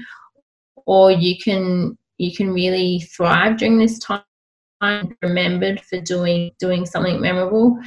or 0.86 1.10
you 1.10 1.36
can 1.36 1.98
you 2.16 2.34
can 2.34 2.52
really 2.52 3.00
thrive 3.00 3.58
during 3.58 3.78
this 3.78 3.98
time 3.98 4.22
remembered 5.20 5.80
for 5.82 6.00
doing 6.00 6.50
doing 6.58 6.86
something 6.86 7.20
memorable. 7.20 7.78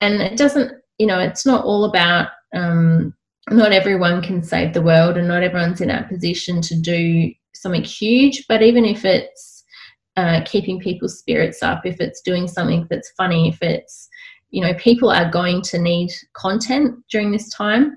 And 0.00 0.20
it 0.20 0.36
doesn't 0.36 0.72
you 0.98 1.06
know 1.06 1.20
it's 1.20 1.46
not 1.46 1.64
all 1.64 1.84
about 1.84 2.30
um, 2.52 3.14
not 3.50 3.72
everyone 3.72 4.22
can 4.22 4.42
save 4.42 4.72
the 4.72 4.82
world 4.82 5.16
and 5.16 5.28
not 5.28 5.42
everyone's 5.42 5.80
in 5.80 5.88
that 5.88 6.08
position 6.08 6.60
to 6.62 6.74
do 6.74 7.32
something 7.54 7.84
huge 7.84 8.46
but 8.48 8.62
even 8.62 8.84
if 8.84 9.04
it's 9.04 9.64
uh, 10.16 10.40
keeping 10.44 10.78
people's 10.78 11.18
spirits 11.18 11.62
up 11.62 11.84
if 11.84 12.00
it's 12.00 12.20
doing 12.20 12.46
something 12.46 12.86
that's 12.88 13.10
funny 13.16 13.48
if 13.48 13.62
it's 13.62 14.08
you 14.50 14.62
know 14.62 14.74
people 14.74 15.10
are 15.10 15.30
going 15.30 15.60
to 15.60 15.78
need 15.78 16.10
content 16.34 16.96
during 17.10 17.32
this 17.32 17.48
time 17.50 17.94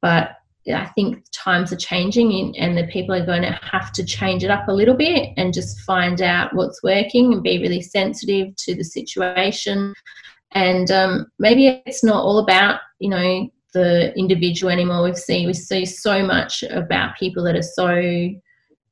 but 0.00 0.36
I 0.68 0.86
think 0.94 1.24
times 1.32 1.72
are 1.72 1.76
changing 1.76 2.56
and 2.58 2.76
the 2.76 2.86
people 2.86 3.14
are 3.14 3.24
going 3.24 3.42
to 3.42 3.58
have 3.62 3.92
to 3.92 4.04
change 4.04 4.44
it 4.44 4.50
up 4.50 4.68
a 4.68 4.72
little 4.72 4.94
bit 4.94 5.30
and 5.36 5.54
just 5.54 5.80
find 5.80 6.20
out 6.20 6.54
what's 6.54 6.82
working 6.82 7.32
and 7.32 7.42
be 7.42 7.60
really 7.60 7.80
sensitive 7.80 8.54
to 8.56 8.74
the 8.74 8.84
situation. 8.84 9.94
And 10.52 10.90
um, 10.90 11.26
maybe 11.38 11.82
it's 11.86 12.04
not 12.04 12.22
all 12.22 12.38
about, 12.38 12.80
you 12.98 13.08
know, 13.08 13.50
the 13.72 14.16
individual 14.16 14.70
anymore. 14.70 15.02
We've 15.02 15.16
seen 15.16 15.46
we 15.46 15.54
see 15.54 15.84
so 15.84 16.24
much 16.24 16.62
about 16.64 17.16
people 17.18 17.44
that 17.44 17.56
are 17.56 17.62
so 17.62 18.30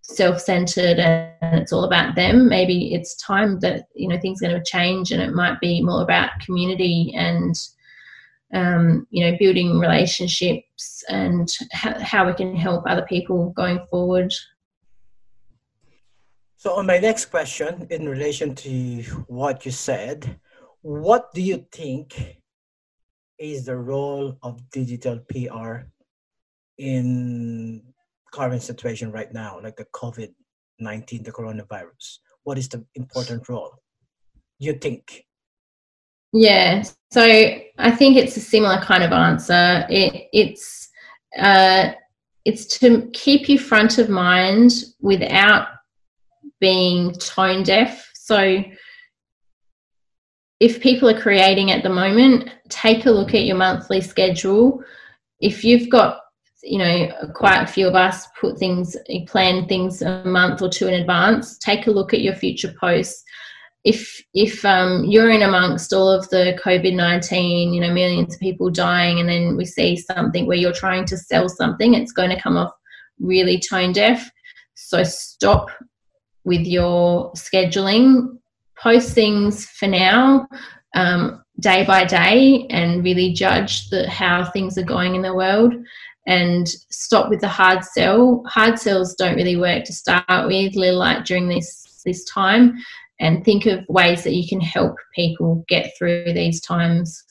self-centered 0.02 0.98
and 0.98 1.60
it's 1.60 1.72
all 1.72 1.84
about 1.84 2.14
them. 2.14 2.48
Maybe 2.48 2.94
it's 2.94 3.14
time 3.16 3.60
that 3.60 3.86
you 3.94 4.08
know 4.08 4.18
things 4.18 4.42
are 4.42 4.48
going 4.48 4.62
to 4.62 4.70
change, 4.70 5.12
and 5.12 5.22
it 5.22 5.32
might 5.32 5.60
be 5.60 5.82
more 5.82 6.02
about 6.02 6.40
community 6.44 7.12
and 7.16 7.54
um, 8.54 9.06
you 9.10 9.24
know 9.24 9.36
building 9.38 9.78
relationships 9.78 11.04
and 11.08 11.48
ha- 11.72 11.98
how 12.00 12.26
we 12.26 12.34
can 12.34 12.56
help 12.56 12.84
other 12.86 13.06
people 13.08 13.50
going 13.50 13.80
forward. 13.90 14.32
So, 16.56 16.74
on 16.74 16.86
my 16.86 16.98
next 16.98 17.26
question, 17.26 17.86
in 17.90 18.08
relation 18.08 18.54
to 18.56 19.02
what 19.28 19.64
you 19.64 19.70
said, 19.70 20.40
what 20.82 21.32
do 21.32 21.40
you 21.40 21.66
think 21.70 22.37
is 23.38 23.66
the 23.66 23.76
role 23.76 24.36
of 24.42 24.68
digital 24.70 25.18
PR 25.30 25.88
in 26.78 27.82
current 28.32 28.62
situation 28.62 29.10
right 29.10 29.32
now, 29.32 29.60
like 29.62 29.76
the 29.76 29.86
COVID 29.94 30.32
19, 30.80 31.22
the 31.22 31.32
coronavirus? 31.32 32.18
What 32.44 32.58
is 32.58 32.68
the 32.68 32.84
important 32.94 33.48
role 33.48 33.72
you 34.58 34.74
think? 34.74 35.24
Yeah, 36.32 36.82
so 37.10 37.22
I 37.22 37.90
think 37.90 38.16
it's 38.16 38.36
a 38.36 38.40
similar 38.40 38.80
kind 38.80 39.02
of 39.02 39.12
answer. 39.12 39.86
It, 39.88 40.28
it's 40.32 40.88
uh, 41.38 41.92
it's 42.44 42.66
to 42.78 43.10
keep 43.12 43.48
you 43.48 43.58
front 43.58 43.98
of 43.98 44.08
mind 44.08 44.72
without 45.00 45.68
being 46.60 47.12
tone 47.14 47.62
deaf. 47.62 48.10
So 48.14 48.62
if 50.60 50.80
people 50.80 51.08
are 51.08 51.20
creating 51.20 51.70
at 51.70 51.82
the 51.82 51.88
moment, 51.88 52.50
take 52.68 53.06
a 53.06 53.10
look 53.10 53.34
at 53.34 53.44
your 53.44 53.56
monthly 53.56 54.00
schedule. 54.00 54.82
If 55.40 55.62
you've 55.62 55.88
got, 55.88 56.20
you 56.62 56.78
know, 56.78 57.08
quite 57.34 57.62
a 57.62 57.66
few 57.66 57.86
of 57.86 57.94
us 57.94 58.26
put 58.40 58.58
things, 58.58 58.96
plan 59.26 59.68
things 59.68 60.02
a 60.02 60.24
month 60.24 60.60
or 60.60 60.68
two 60.68 60.88
in 60.88 60.94
advance, 60.94 61.56
take 61.58 61.86
a 61.86 61.92
look 61.92 62.12
at 62.12 62.22
your 62.22 62.34
future 62.34 62.74
posts. 62.80 63.22
If 63.84 64.20
if 64.34 64.64
um, 64.64 65.04
you're 65.04 65.30
in 65.30 65.42
amongst 65.42 65.92
all 65.92 66.10
of 66.10 66.28
the 66.30 66.58
COVID 66.64 66.96
nineteen, 66.96 67.72
you 67.72 67.80
know, 67.80 67.94
millions 67.94 68.34
of 68.34 68.40
people 68.40 68.70
dying, 68.70 69.20
and 69.20 69.28
then 69.28 69.56
we 69.56 69.64
see 69.64 69.96
something 69.96 70.46
where 70.46 70.56
you're 70.56 70.72
trying 70.72 71.04
to 71.06 71.16
sell 71.16 71.48
something, 71.48 71.94
it's 71.94 72.12
going 72.12 72.30
to 72.30 72.40
come 72.40 72.56
off 72.56 72.72
really 73.20 73.58
tone 73.60 73.92
deaf. 73.92 74.28
So 74.74 75.04
stop 75.04 75.70
with 76.44 76.66
your 76.66 77.32
scheduling 77.32 78.38
post 78.82 79.12
things 79.12 79.66
for 79.66 79.86
now 79.86 80.46
um, 80.94 81.42
day 81.60 81.84
by 81.84 82.04
day 82.04 82.66
and 82.70 83.04
really 83.04 83.32
judge 83.32 83.88
the, 83.90 84.08
how 84.08 84.44
things 84.50 84.78
are 84.78 84.84
going 84.84 85.14
in 85.14 85.22
the 85.22 85.34
world 85.34 85.74
and 86.26 86.68
stop 86.90 87.30
with 87.30 87.40
the 87.40 87.48
hard 87.48 87.84
sell. 87.84 88.42
Hard 88.46 88.78
sells 88.78 89.14
don't 89.14 89.36
really 89.36 89.56
work 89.56 89.84
to 89.84 89.92
start 89.92 90.46
with, 90.46 90.74
little 90.74 90.98
like 90.98 91.24
during 91.24 91.48
this 91.48 92.02
this 92.04 92.24
time, 92.24 92.76
and 93.18 93.44
think 93.44 93.66
of 93.66 93.84
ways 93.88 94.22
that 94.24 94.34
you 94.34 94.48
can 94.48 94.60
help 94.60 94.96
people 95.14 95.64
get 95.68 95.92
through 95.98 96.32
these 96.32 96.60
times. 96.60 97.24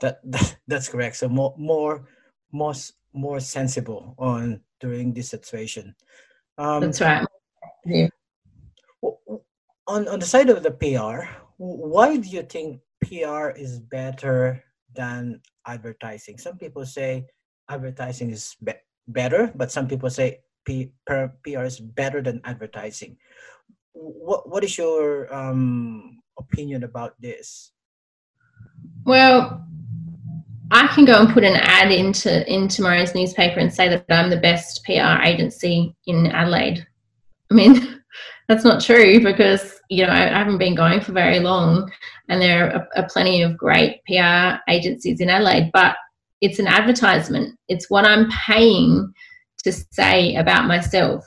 That, 0.00 0.20
that 0.24 0.56
that's 0.68 0.88
correct. 0.88 1.16
So 1.16 1.28
more 1.28 1.54
more 1.58 2.06
more 2.52 2.74
more 3.12 3.40
sensible 3.40 4.14
on 4.18 4.60
during 4.80 5.12
this 5.12 5.28
situation. 5.28 5.94
Um, 6.58 6.80
that's 6.80 7.00
right. 7.00 7.26
Yeah 7.84 8.08
on 9.92 10.08
on 10.08 10.18
the 10.18 10.26
side 10.26 10.48
of 10.48 10.62
the 10.64 10.72
PR, 10.72 11.28
why 11.60 12.16
do 12.16 12.28
you 12.28 12.42
think 12.42 12.80
PR 13.04 13.52
is 13.52 13.78
better 13.78 14.64
than 14.96 15.40
advertising? 15.68 16.38
Some 16.38 16.56
people 16.56 16.86
say 16.88 17.28
advertising 17.68 18.30
is 18.32 18.56
be- 18.64 18.80
better, 19.06 19.52
but 19.54 19.70
some 19.70 19.86
people 19.86 20.08
say 20.08 20.40
P- 20.64 20.92
PR 21.04 21.68
is 21.68 21.78
better 21.78 22.22
than 22.22 22.40
advertising. 22.44 23.20
What 23.92 24.48
what 24.48 24.64
is 24.64 24.78
your 24.78 25.28
um, 25.28 26.22
opinion 26.38 26.84
about 26.84 27.20
this? 27.20 27.72
Well, 29.04 29.66
I 30.70 30.86
can 30.88 31.04
go 31.04 31.20
and 31.20 31.28
put 31.34 31.44
an 31.44 31.56
ad 31.60 31.92
into 31.92 32.32
in 32.48 32.68
tomorrow's 32.68 33.14
newspaper 33.14 33.60
and 33.60 33.72
say 33.72 33.88
that 33.92 34.06
I'm 34.08 34.30
the 34.30 34.40
best 34.40 34.84
PR 34.84 35.20
agency 35.20 35.94
in 36.06 36.32
Adelaide. 36.32 36.86
I 37.50 37.54
mean, 37.54 38.00
that's 38.52 38.64
not 38.64 38.82
true 38.82 39.18
because 39.20 39.80
you 39.88 40.06
know 40.06 40.12
I 40.12 40.26
haven't 40.26 40.58
been 40.58 40.74
going 40.74 41.00
for 41.00 41.12
very 41.12 41.40
long, 41.40 41.90
and 42.28 42.40
there 42.40 42.74
are, 42.74 42.88
are 42.96 43.08
plenty 43.08 43.42
of 43.42 43.56
great 43.56 44.00
PR 44.06 44.60
agencies 44.68 45.20
in 45.20 45.30
Adelaide. 45.30 45.70
But 45.72 45.96
it's 46.42 46.58
an 46.58 46.66
advertisement. 46.66 47.58
It's 47.68 47.88
what 47.88 48.04
I'm 48.04 48.30
paying 48.30 49.12
to 49.64 49.72
say 49.72 50.34
about 50.36 50.66
myself. 50.66 51.24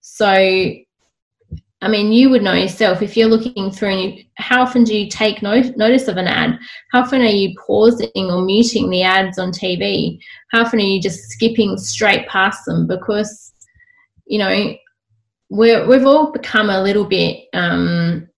So, 0.00 0.26
I 0.26 1.88
mean, 1.88 2.12
you 2.12 2.28
would 2.30 2.42
know 2.42 2.52
yourself 2.52 3.00
if 3.00 3.16
you're 3.16 3.28
looking 3.28 3.70
through. 3.70 4.18
How 4.36 4.62
often 4.62 4.84
do 4.84 4.94
you 4.94 5.08
take 5.08 5.40
notice 5.40 6.08
of 6.08 6.18
an 6.18 6.26
ad? 6.26 6.58
How 6.92 7.02
often 7.02 7.22
are 7.22 7.24
you 7.24 7.54
pausing 7.66 8.10
or 8.14 8.42
muting 8.42 8.90
the 8.90 9.02
ads 9.02 9.38
on 9.38 9.50
TV? 9.50 10.18
How 10.50 10.62
often 10.62 10.80
are 10.80 10.82
you 10.82 11.00
just 11.00 11.30
skipping 11.30 11.78
straight 11.78 12.28
past 12.28 12.66
them 12.66 12.86
because 12.86 13.52
you 14.26 14.38
know 14.38 14.76
we're, 15.50 15.86
we've 15.86 16.06
all 16.06 16.32
become 16.32 16.70
a 16.70 16.82
little 16.82 17.04
bit 17.04 17.44
um, 17.52 18.28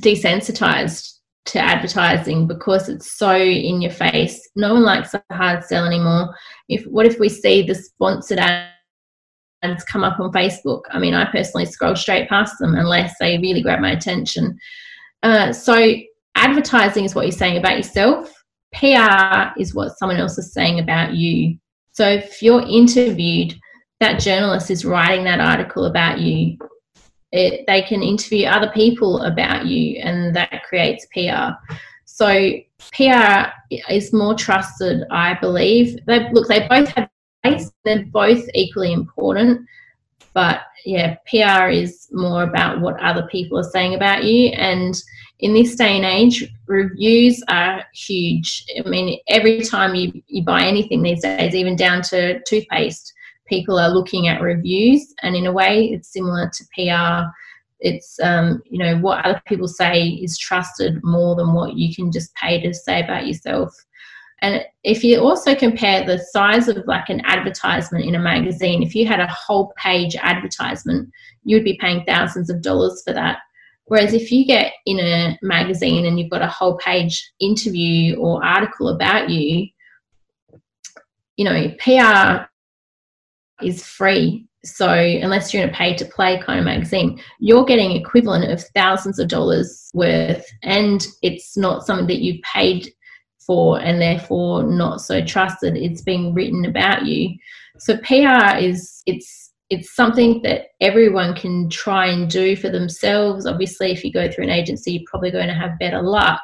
desensitized 0.00 1.14
to 1.46 1.58
advertising 1.58 2.46
because 2.46 2.88
it's 2.88 3.12
so 3.12 3.36
in 3.36 3.82
your 3.82 3.90
face. 3.90 4.48
No 4.56 4.74
one 4.74 4.82
likes 4.82 5.14
a 5.14 5.22
hard 5.30 5.64
sell 5.64 5.84
anymore. 5.84 6.34
If 6.68 6.84
what 6.86 7.06
if 7.06 7.18
we 7.18 7.28
see 7.28 7.62
the 7.62 7.74
sponsored 7.74 8.38
ads 8.38 9.84
come 9.84 10.04
up 10.04 10.18
on 10.20 10.32
Facebook? 10.32 10.82
I 10.90 10.98
mean, 10.98 11.14
I 11.14 11.30
personally 11.30 11.66
scroll 11.66 11.96
straight 11.96 12.28
past 12.28 12.58
them 12.58 12.74
unless 12.74 13.14
they 13.20 13.38
really 13.38 13.62
grab 13.62 13.80
my 13.80 13.92
attention. 13.92 14.58
Uh, 15.22 15.52
so 15.52 15.94
advertising 16.34 17.04
is 17.04 17.14
what 17.14 17.26
you're 17.26 17.32
saying 17.32 17.58
about 17.58 17.76
yourself. 17.76 18.32
PR 18.74 19.58
is 19.58 19.74
what 19.74 19.96
someone 19.98 20.18
else 20.18 20.38
is 20.38 20.52
saying 20.52 20.80
about 20.80 21.14
you. 21.14 21.56
So 21.92 22.08
if 22.08 22.42
you're 22.42 22.62
interviewed 22.62 23.54
that 24.04 24.20
journalist 24.20 24.70
is 24.70 24.84
writing 24.84 25.24
that 25.24 25.40
article 25.40 25.86
about 25.86 26.20
you, 26.20 26.58
it, 27.32 27.64
they 27.66 27.80
can 27.82 28.02
interview 28.02 28.46
other 28.46 28.70
people 28.72 29.22
about 29.22 29.64
you, 29.64 29.98
and 30.00 30.36
that 30.36 30.62
creates 30.68 31.06
PR. 31.12 31.54
So 32.04 32.52
PR 32.92 33.46
is 33.88 34.12
more 34.12 34.34
trusted, 34.34 35.04
I 35.10 35.34
believe. 35.40 35.98
They 36.06 36.30
look, 36.32 36.48
they 36.48 36.68
both 36.68 36.88
have 36.90 37.08
place; 37.42 37.72
they're 37.84 38.04
both 38.04 38.44
equally 38.52 38.92
important. 38.92 39.66
But 40.34 40.60
yeah, 40.84 41.16
PR 41.26 41.70
is 41.70 42.08
more 42.12 42.42
about 42.42 42.80
what 42.80 43.00
other 43.00 43.26
people 43.32 43.58
are 43.58 43.70
saying 43.70 43.94
about 43.94 44.24
you. 44.24 44.48
And 44.48 44.94
in 45.40 45.54
this 45.54 45.76
day 45.76 45.96
and 45.96 46.04
age, 46.04 46.44
reviews 46.66 47.42
are 47.48 47.84
huge. 47.94 48.66
I 48.84 48.88
mean, 48.88 49.18
every 49.28 49.62
time 49.62 49.94
you, 49.94 50.22
you 50.26 50.44
buy 50.44 50.64
anything 50.64 51.02
these 51.02 51.22
days, 51.22 51.54
even 51.54 51.74
down 51.74 52.02
to 52.02 52.42
toothpaste, 52.42 53.14
people 53.46 53.78
are 53.78 53.90
looking 53.90 54.28
at 54.28 54.40
reviews, 54.40 55.14
and 55.22 55.34
in 55.36 55.46
a 55.46 55.52
way, 55.52 55.86
it's 55.86 56.12
similar 56.12 56.50
to 56.50 56.64
PR. 56.74 57.28
It's 57.80 58.18
um, 58.20 58.62
you 58.66 58.78
know 58.78 58.98
what 58.98 59.24
other 59.24 59.42
people 59.46 59.68
say 59.68 60.08
is 60.08 60.38
trusted 60.38 61.02
more 61.02 61.36
than 61.36 61.52
what 61.52 61.74
you 61.74 61.94
can 61.94 62.10
just 62.10 62.34
pay 62.34 62.60
to 62.62 62.72
say 62.72 63.02
about 63.02 63.26
yourself. 63.26 63.74
And 64.40 64.64
if 64.82 65.02
you 65.02 65.20
also 65.20 65.54
compare 65.54 66.04
the 66.04 66.18
size 66.18 66.68
of 66.68 66.86
like 66.86 67.08
an 67.08 67.22
advertisement 67.24 68.04
in 68.04 68.14
a 68.14 68.18
magazine, 68.18 68.82
if 68.82 68.94
you 68.94 69.06
had 69.06 69.20
a 69.20 69.26
whole 69.26 69.72
page 69.76 70.16
advertisement, 70.16 71.10
you 71.44 71.56
would 71.56 71.64
be 71.64 71.78
paying 71.80 72.04
thousands 72.04 72.50
of 72.50 72.60
dollars 72.60 73.02
for 73.06 73.14
that. 73.14 73.38
Whereas 73.86 74.12
if 74.12 74.30
you 74.30 74.46
get 74.46 74.72
in 74.86 74.98
a 74.98 75.38
magazine 75.42 76.06
and 76.06 76.18
you've 76.18 76.30
got 76.30 76.42
a 76.42 76.46
whole 76.46 76.76
page 76.78 77.32
interview 77.40 78.16
or 78.16 78.44
article 78.44 78.88
about 78.88 79.30
you, 79.30 79.68
you 81.36 81.44
know, 81.44 81.70
PR 81.78 82.44
is 83.62 83.84
free. 83.84 84.46
So 84.64 84.88
unless 84.88 85.52
you're 85.52 85.62
in 85.62 85.68
a 85.68 85.72
pay 85.72 85.94
to 85.96 86.04
play 86.06 86.40
kind 86.40 86.58
of 86.58 86.64
magazine, 86.64 87.20
you're 87.38 87.64
getting 87.64 87.92
equivalent 87.92 88.50
of 88.50 88.62
thousands 88.74 89.18
of 89.18 89.28
dollars 89.28 89.90
worth 89.92 90.46
and 90.62 91.06
it's 91.22 91.56
not 91.56 91.84
something 91.84 92.06
that 92.06 92.22
you've 92.22 92.42
paid 92.42 92.88
for 93.38 93.78
and 93.80 94.00
therefore 94.00 94.62
not 94.62 95.02
so 95.02 95.22
trusted. 95.22 95.76
It's 95.76 96.00
being 96.00 96.32
written 96.32 96.64
about 96.64 97.04
you. 97.04 97.36
So 97.78 97.98
PR 97.98 98.56
is 98.56 99.02
it's 99.06 99.52
it's 99.70 99.94
something 99.94 100.40
that 100.42 100.66
everyone 100.80 101.34
can 101.34 101.68
try 101.68 102.06
and 102.06 102.30
do 102.30 102.54
for 102.54 102.70
themselves. 102.70 103.46
Obviously, 103.46 103.90
if 103.92 104.04
you 104.04 104.12
go 104.12 104.30
through 104.30 104.44
an 104.44 104.50
agency, 104.50 104.92
you're 104.92 105.02
probably 105.06 105.30
going 105.30 105.48
to 105.48 105.54
have 105.54 105.78
better 105.78 106.02
luck. 106.02 106.42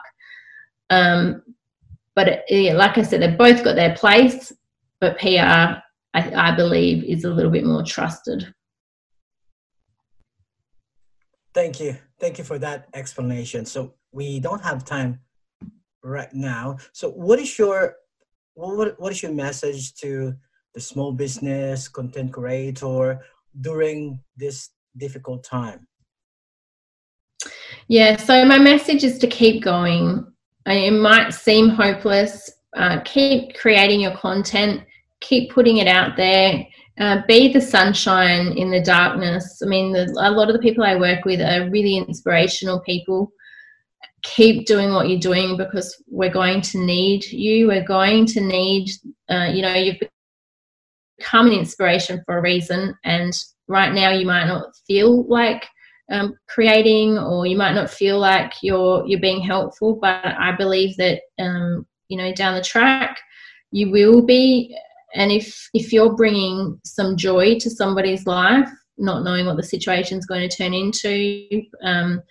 Um, 0.89 1.43
but 2.15 2.45
yeah, 2.49 2.73
like 2.73 2.99
I 2.99 3.03
said, 3.03 3.23
they've 3.23 3.39
both 3.39 3.63
got 3.63 3.77
their 3.77 3.95
place. 3.95 4.53
But 5.01 5.19
PR 5.19 5.81
I, 6.15 6.51
I 6.51 6.57
believe 6.57 7.05
is 7.05 7.25
a 7.25 7.31
little 7.31 7.51
bit 7.51 7.65
more 7.65 7.83
trusted. 7.85 8.53
Thank 11.55 11.81
you. 11.81 11.97
Thank 12.19 12.39
you 12.39 12.45
for 12.45 12.59
that 12.59 12.89
explanation. 12.95 13.65
So 13.65 13.95
we 14.13 14.41
don't 14.41 14.63
have 14.63 14.85
time 14.85 15.21
right 16.03 16.33
now. 16.33 16.79
So 16.93 17.11
what 17.11 17.39
is 17.39 17.59
your 17.59 17.97
what, 18.55 19.01
what 19.01 19.13
is 19.13 19.23
your 19.23 19.33
message 19.33 19.95
to 19.97 20.35
the 20.75 20.81
small 20.81 21.13
business 21.13 21.89
content 21.89 22.33
creator 22.33 23.21
during 23.61 24.21
this 24.37 24.71
difficult 24.97 25.45
time? 25.45 25.87
Yeah, 27.89 28.17
so 28.17 28.45
my 28.45 28.59
message 28.59 29.03
is 29.03 29.19
to 29.19 29.27
keep 29.27 29.63
going. 29.63 30.27
It 30.67 30.93
might 30.93 31.31
seem 31.31 31.71
hopeless. 31.71 32.51
Uh, 32.77 33.01
keep 33.05 33.55
creating 33.55 34.01
your 34.01 34.17
content 34.17 34.83
keep 35.21 35.51
putting 35.53 35.79
it 35.79 35.87
out 35.87 36.17
there. 36.17 36.67
Uh, 36.99 37.23
be 37.27 37.51
the 37.51 37.61
sunshine 37.61 38.53
in 38.59 38.71
the 38.71 38.83
darkness. 38.83 39.63
I 39.63 39.67
mean, 39.67 39.93
the, 39.93 40.05
a 40.21 40.31
lot 40.31 40.49
of 40.49 40.55
the 40.55 40.63
people 40.63 40.85
I 40.85 40.97
work 40.97 41.25
with 41.25 41.41
are 41.41 41.71
really 41.71 41.97
inspirational 41.97 42.81
people. 42.81 43.33
Keep 44.23 44.67
doing 44.67 44.93
what 44.93 45.09
you're 45.09 45.19
doing 45.19 45.57
because 45.57 46.03
we're 46.09 46.33
going 46.33 46.61
to 46.61 46.79
need 46.79 47.25
you. 47.25 47.69
We're 47.69 47.87
going 47.87 48.27
to 48.27 48.41
need, 48.43 48.91
uh, 49.31 49.49
you 49.51 49.63
know, 49.63 49.73
you've 49.73 49.97
become 51.17 51.47
an 51.47 51.53
inspiration 51.55 52.23
for 52.27 52.37
a 52.37 52.43
reason. 52.43 52.95
And 53.05 53.33
right 53.67 53.95
now, 53.95 54.11
you 54.11 54.27
might 54.27 54.47
not 54.47 54.77
feel 54.87 55.27
like 55.27 55.67
um, 56.11 56.35
creating, 56.49 57.17
or 57.17 57.47
you 57.47 57.57
might 57.57 57.75
not 57.75 57.89
feel 57.89 58.19
like 58.19 58.53
you're 58.63 59.07
you're 59.07 59.21
being 59.21 59.41
helpful. 59.41 59.99
But 60.01 60.27
I 60.27 60.55
believe 60.57 60.97
that 60.99 61.21
um, 61.39 61.87
you 62.09 62.19
know, 62.19 62.35
down 62.35 62.57
the 62.57 62.63
track, 62.63 63.19
you 63.71 63.91
will 63.91 64.21
be 64.21 64.77
and 65.15 65.31
if 65.33 65.69
if 65.75 65.93
you're 65.93 66.15
bringing 66.15 66.81
some 66.85 67.17
joy 67.17 67.59
to 67.59 67.71
somebody's 67.71 68.27
life 68.27 68.69
not 68.99 69.25
knowing 69.25 69.47
what 69.47 69.57
the 69.57 69.63
situation 69.63 70.19
is 70.19 70.27
going 70.27 70.47
to 70.47 70.57
turn 70.57 70.75
into 70.75 71.63
um, 71.83 72.23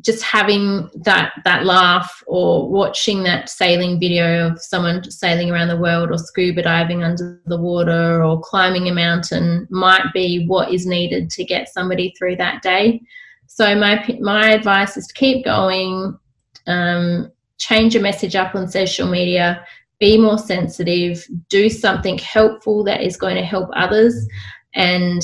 just 0.00 0.22
having 0.22 0.90
that 1.04 1.32
that 1.44 1.64
laugh 1.64 2.22
or 2.26 2.68
watching 2.68 3.22
that 3.22 3.48
sailing 3.48 4.00
video 4.00 4.48
of 4.48 4.60
someone 4.60 5.08
sailing 5.10 5.50
around 5.50 5.68
the 5.68 5.76
world 5.76 6.10
or 6.10 6.18
scuba 6.18 6.62
diving 6.62 7.04
under 7.04 7.40
the 7.46 7.60
water 7.60 8.22
or 8.24 8.40
climbing 8.40 8.88
a 8.88 8.94
mountain 8.94 9.66
might 9.70 10.04
be 10.12 10.46
what 10.46 10.72
is 10.72 10.86
needed 10.86 11.30
to 11.30 11.44
get 11.44 11.68
somebody 11.68 12.12
through 12.18 12.36
that 12.36 12.60
day. 12.62 13.00
So 13.46 13.74
my 13.76 14.04
my 14.20 14.50
advice 14.50 14.96
is 14.96 15.06
to 15.06 15.14
keep 15.14 15.44
going 15.44 16.18
um, 16.66 17.30
change 17.58 17.94
your 17.94 18.02
message 18.02 18.34
up 18.34 18.54
on 18.54 18.68
social 18.68 19.08
media 19.08 19.64
be 19.98 20.18
more 20.18 20.38
sensitive, 20.38 21.24
do 21.48 21.68
something 21.68 22.18
helpful 22.18 22.84
that 22.84 23.02
is 23.02 23.16
going 23.16 23.36
to 23.36 23.42
help 23.42 23.70
others. 23.74 24.26
And 24.74 25.22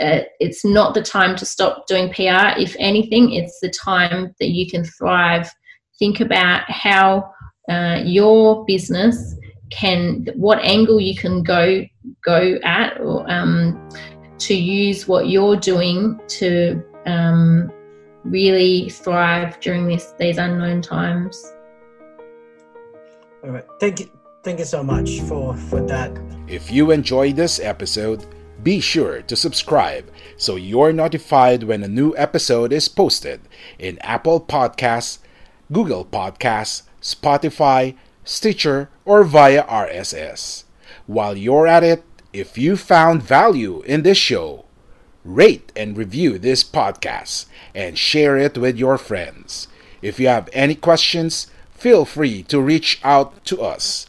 uh, 0.00 0.20
it's 0.40 0.64
not 0.64 0.94
the 0.94 1.02
time 1.02 1.36
to 1.36 1.44
stop 1.44 1.86
doing 1.86 2.12
PR. 2.12 2.58
If 2.58 2.76
anything, 2.78 3.32
it's 3.32 3.60
the 3.60 3.70
time 3.70 4.34
that 4.40 4.50
you 4.50 4.70
can 4.70 4.84
thrive. 4.84 5.50
Think 5.98 6.20
about 6.20 6.70
how 6.70 7.30
uh, 7.68 8.00
your 8.04 8.64
business 8.64 9.36
can, 9.70 10.26
what 10.36 10.58
angle 10.60 11.00
you 11.00 11.16
can 11.16 11.42
go 11.42 11.84
go 12.24 12.58
at, 12.62 13.00
or 13.00 13.30
um, 13.30 13.88
to 14.38 14.54
use 14.54 15.08
what 15.08 15.28
you're 15.28 15.56
doing 15.56 16.20
to 16.28 16.82
um, 17.06 17.72
really 18.24 18.88
thrive 18.90 19.58
during 19.60 19.86
this 19.86 20.14
these 20.18 20.38
unknown 20.38 20.82
times. 20.82 21.53
All 23.44 23.50
right. 23.50 23.64
Thank 23.78 24.00
you. 24.00 24.10
Thank 24.42 24.58
you 24.58 24.64
so 24.64 24.82
much 24.82 25.20
for 25.20 25.56
for 25.68 25.80
that. 25.86 26.10
If 26.48 26.70
you 26.70 26.90
enjoyed 26.90 27.36
this 27.36 27.60
episode, 27.60 28.26
Be 28.62 28.80
sure 28.80 29.20
to 29.20 29.36
subscribe 29.36 30.10
so 30.38 30.56
you're 30.56 30.92
notified 30.92 31.64
when 31.64 31.82
a 31.84 31.88
new 31.88 32.16
episode 32.16 32.72
is 32.72 32.88
posted 32.88 33.42
in 33.78 33.98
Apple 33.98 34.40
Podcasts, 34.40 35.18
Google 35.70 36.06
Podcasts, 36.06 36.82
Spotify, 37.02 37.94
Stitcher, 38.24 38.88
or 39.04 39.22
via 39.22 39.64
RSS. 39.64 40.64
While 41.06 41.36
you're 41.36 41.66
at 41.66 41.84
it, 41.84 42.04
if 42.32 42.56
you 42.56 42.78
found 42.78 43.22
value 43.22 43.82
in 43.82 44.02
this 44.02 44.16
show, 44.16 44.64
rate 45.24 45.70
and 45.76 45.98
review 45.98 46.38
this 46.38 46.64
podcast 46.64 47.44
and 47.74 47.98
share 47.98 48.38
it 48.38 48.56
with 48.56 48.78
your 48.78 48.96
friends. 48.96 49.68
If 50.00 50.18
you 50.18 50.28
have 50.28 50.48
any 50.54 50.74
questions, 50.74 51.48
feel 51.84 52.04
free 52.06 52.42
to 52.42 52.62
reach 52.62 52.98
out 53.04 53.44
to 53.44 53.60
us. 53.60 54.06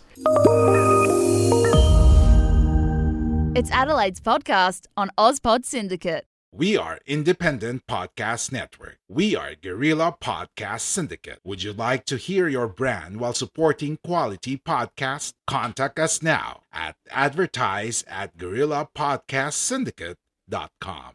It's 3.54 3.70
Adelaide's 3.70 4.22
podcast 4.22 4.86
on 4.96 5.12
Ozpod 5.18 5.66
Syndicate. 5.66 6.24
We 6.54 6.78
are 6.78 7.00
Independent 7.06 7.86
Podcast 7.86 8.54
Network. 8.54 9.00
We 9.10 9.36
are 9.36 9.56
Guerrilla 9.62 10.16
Podcast 10.22 10.88
Syndicate. 10.88 11.40
Would 11.44 11.64
you 11.64 11.74
like 11.74 12.06
to 12.06 12.16
hear 12.16 12.48
your 12.48 12.70
brand 12.70 13.20
while 13.20 13.34
supporting 13.34 13.98
quality 14.02 14.56
podcasts? 14.56 15.34
Contact 15.46 16.00
us 16.00 16.24
now 16.24 16.62
at 16.72 16.96
advertise 17.12 18.06
at 18.08 18.38
guerrillapodcastsyndicate.com. 18.38 21.12